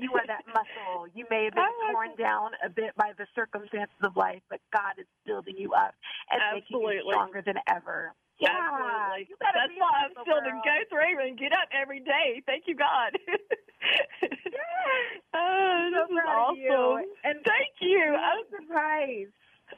you 0.00 0.12
are 0.14 0.26
that 0.26 0.44
muscle. 0.52 1.06
You 1.14 1.24
may 1.30 1.44
have 1.44 1.54
been 1.58 1.64
torn 1.92 2.10
down 2.18 2.50
a 2.64 2.68
bit 2.68 2.94
by 2.96 3.12
the 3.16 3.26
circumstances 3.34 3.96
of 4.02 4.16
life, 4.16 4.42
but 4.50 4.60
God 4.72 4.94
is 4.98 5.06
building 5.24 5.54
you 5.56 5.72
up 5.72 5.94
and 6.30 6.40
making 6.52 6.80
you 6.80 6.86
Absolutely. 6.86 7.12
stronger 7.14 7.42
than 7.44 7.56
ever. 7.68 8.12
Yeah, 8.40 8.50
Absolutely. 8.54 9.26
you 9.28 9.36
gotta 9.42 9.58
That's 9.58 9.74
be 9.74 9.80
why 9.82 9.90
I'm 10.06 10.12
still 10.22 10.38
to 10.38 10.50
girl. 10.50 10.62
go 10.62 10.76
through 10.90 11.26
and 11.26 11.38
get 11.38 11.52
up 11.52 11.68
every 11.74 12.00
day. 12.00 12.42
Thank 12.46 12.64
you, 12.66 12.76
God. 12.76 13.10
oh, 15.34 15.90
so 15.92 15.98
this 15.98 16.10
is 16.10 16.18
awesome. 16.28 16.56
you. 16.56 17.04
And 17.24 17.36
Thank 17.44 17.74
you. 17.80 18.14
I'm 18.14 18.44
surprised. 18.60 19.32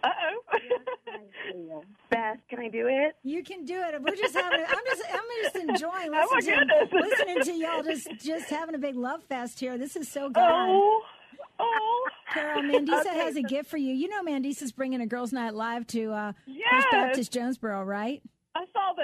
Uh 0.05 0.09
oh. 0.09 1.83
Beth, 2.11 2.37
can 2.49 2.61
I 2.61 2.68
do 2.68 2.87
it? 2.87 3.16
You 3.25 3.42
can 3.42 3.64
do 3.64 3.81
it. 3.81 4.01
We're 4.01 4.14
just 4.14 4.35
having. 4.35 4.61
I'm 4.61 4.85
just. 4.87 5.03
I'm 5.12 5.20
just 5.42 5.57
enjoying 5.57 6.11
Oh, 6.14 6.27
my 6.31 6.37
listening, 6.37 6.68
to, 6.68 6.96
listening 6.96 7.40
to 7.42 7.53
y'all 7.53 7.83
just 7.83 8.09
just 8.20 8.49
having 8.51 8.75
a 8.75 8.79
big 8.79 8.94
love 8.94 9.23
fest 9.25 9.59
here. 9.59 9.79
This 9.79 9.96
is 9.96 10.09
so 10.09 10.29
good. 10.31 10.42
oh. 10.46 11.03
Oh. 11.62 12.09
Carol, 12.33 12.62
Mandisa 12.62 13.01
Okay, 13.01 13.18
has 13.18 13.37
a 13.37 13.42
gift 13.42 13.68
for 13.68 13.77
you. 13.77 13.92
You 13.92 14.09
know, 14.09 14.23
Mandisa's 14.23 14.73
bringing 14.73 15.01
a 15.03 15.07
girls' 15.07 15.33
night 15.33 15.53
live 15.55 15.87
to 15.88 16.12
uh, 16.12 16.33
First 16.70 16.87
Baptist 16.90 17.33
Jonesboro, 17.33 17.83
right? 17.83 18.23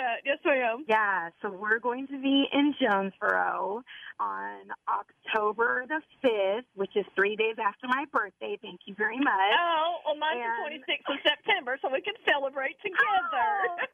I 0.07 0.15
that. 0.15 0.21
Yes, 0.25 0.39
ma'am. 0.45 0.85
Yeah, 0.89 1.31
so 1.43 1.51
we're 1.51 1.79
going 1.79 2.07
to 2.09 2.21
be 2.21 2.47
in 2.53 2.75
Jonesboro 2.81 3.83
on 4.21 4.61
October 4.89 5.85
the 5.89 6.01
5th, 6.25 6.65
which 6.75 6.97
is 6.97 7.05
three 7.15 7.37
days 7.37 7.57
after 7.59 7.87
my 7.89 8.05
birthday. 8.13 8.59
Thank 8.63 8.81
you 8.87 8.95
very 8.97 9.19
much. 9.19 9.53
Oh, 9.59 9.97
well, 10.07 10.17
mine's 10.17 10.41
And- 10.43 10.81
the 10.81 10.93
26th 10.93 11.15
of 11.15 11.19
September, 11.23 11.79
so 11.83 11.91
we 11.93 12.01
can 12.01 12.15
celebrate 12.29 12.77
together. 12.83 12.99
Oh. 13.35 13.77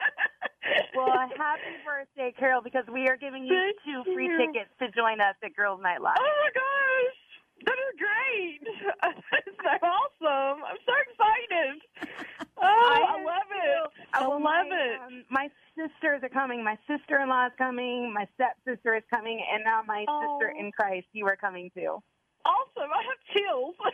Well, 0.94 1.10
happy 1.36 1.74
birthday, 1.84 2.32
Carol, 2.38 2.62
because 2.62 2.84
we 2.86 3.08
are 3.08 3.16
giving 3.16 3.44
you 3.44 3.50
Thank 3.50 3.82
two 3.82 4.14
free 4.14 4.26
you. 4.28 4.38
tickets 4.38 4.70
to 4.78 4.90
join 4.92 5.20
us 5.20 5.34
at 5.42 5.56
Girls 5.56 5.80
Night 5.82 6.00
Live. 6.00 6.14
Oh 6.20 6.34
my 6.38 6.50
gosh, 6.54 7.18
that 7.66 7.78
is 7.82 7.92
great! 7.98 8.60
That's 9.02 9.56
so 9.58 9.86
awesome. 9.86 10.62
I'm 10.62 10.76
so 10.86 10.92
excited. 11.02 11.82
Oh, 12.62 13.06
I, 13.08 13.16
am 13.18 13.24
love 13.24 13.48
too. 13.48 13.98
it. 13.98 14.06
I 14.14 14.20
well, 14.20 14.32
love 14.32 14.42
my, 14.42 14.64
it. 14.70 15.00
Um, 15.00 15.24
my 15.30 15.48
sisters 15.74 16.11
are 16.22 16.28
coming. 16.28 16.62
My 16.64 16.78
sister-in-law 16.86 17.46
is 17.46 17.52
coming. 17.58 18.12
My 18.12 18.26
stepsister 18.34 18.94
is 18.96 19.02
coming, 19.10 19.42
and 19.52 19.62
now 19.64 19.82
my 19.86 20.04
Oh. 20.08 20.38
sister 20.38 20.54
in 20.58 20.72
Christ. 20.72 21.06
You 21.12 21.26
are 21.26 21.36
coming 21.36 21.70
too. 21.74 22.02
Awesome. 22.44 22.90
I 22.90 23.02
have 23.06 23.20
chills. 23.34 23.74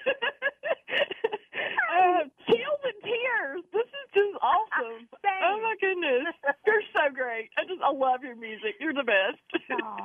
I 1.90 2.00
have 2.22 2.30
chills 2.46 2.80
and 2.84 2.98
tears. 3.02 3.62
This 3.72 3.88
is 3.88 4.06
just 4.14 4.34
awesome. 4.40 5.08
Ah, 5.12 5.18
Thanks. 5.22 5.44
Oh 5.44 5.56
my 5.60 5.74
goodness, 5.80 6.32
you're 6.66 6.82
so 6.94 7.12
great. 7.12 7.50
I 7.58 7.64
just 7.64 7.80
I 7.82 7.90
love 7.92 8.22
your 8.22 8.36
music. 8.36 8.76
You're 8.80 8.94
the 8.94 9.04
best. 9.04 9.40
Oh, 9.70 9.96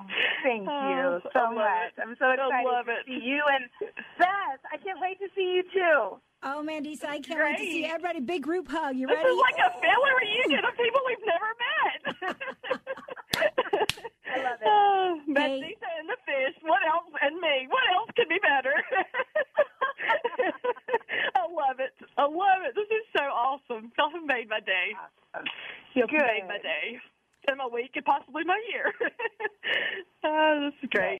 thank 0.44 0.68
Oh, 0.68 0.90
you 0.92 1.00
I 1.24 1.32
so 1.34 1.52
much. 1.56 1.94
it. 1.98 2.02
I'm 2.04 2.16
so 2.20 2.32
excited 2.32 2.86
to 2.86 2.96
see 3.08 3.20
you 3.24 3.42
and 3.48 3.64
Beth. 4.20 4.60
I 4.72 4.78
can't 4.78 5.00
wait 5.00 5.18
to 5.20 5.28
see 5.36 5.56
you 5.56 5.64
too. 5.72 6.20
Oh, 6.46 6.62
Mandisa, 6.66 7.06
I 7.06 7.20
can't 7.20 7.40
wait 7.40 7.58
to 7.58 7.64
see 7.64 7.86
everybody. 7.86 8.20
Big 8.20 8.44
group 8.44 8.68
hug. 8.68 8.96
You 8.96 9.08
This 9.08 9.16
ready? 9.16 9.30
is 9.30 9.40
like 9.40 9.56
a 9.64 9.72
family 9.80 10.12
reunion 10.20 10.66
of 10.66 10.76
people 10.76 11.02
we've 11.08 11.26
never 11.26 11.50
met. 11.64 12.02
I 14.28 14.38
love 14.44 14.60
it. 14.60 14.68
Oh, 14.68 15.20
Hey. 15.28 15.34
Betsy 15.34 15.78
and 16.00 16.10
the 16.10 16.18
fish. 16.26 16.56
What 16.64 16.80
else? 16.86 17.08
And 17.22 17.40
me. 17.40 17.68
What 17.70 17.84
else 17.96 18.10
could 18.16 18.28
be 18.30 18.40
better? 18.44 18.74
I 21.36 21.42
love 21.48 21.80
it. 21.80 21.94
I 22.18 22.24
love 22.24 22.62
it. 22.68 22.76
This 22.76 22.88
is 22.92 23.06
so 23.16 23.24
awesome. 23.24 23.92
Y'all 23.98 24.12
have 24.12 24.26
made 24.26 24.50
my 24.50 24.60
day. 24.60 24.92
Y'all 25.94 26.08
have 26.08 26.10
Good. 26.10 26.22
made 26.28 26.48
my 26.48 26.58
day. 26.58 27.00
And 27.48 27.58
my 27.58 27.68
week 27.68 27.92
and 27.96 28.06
possibly 28.06 28.44
my 28.46 28.60
year. 28.72 28.94
oh, 30.26 30.70
this 30.72 30.84
is 30.84 30.90
great. 30.92 31.20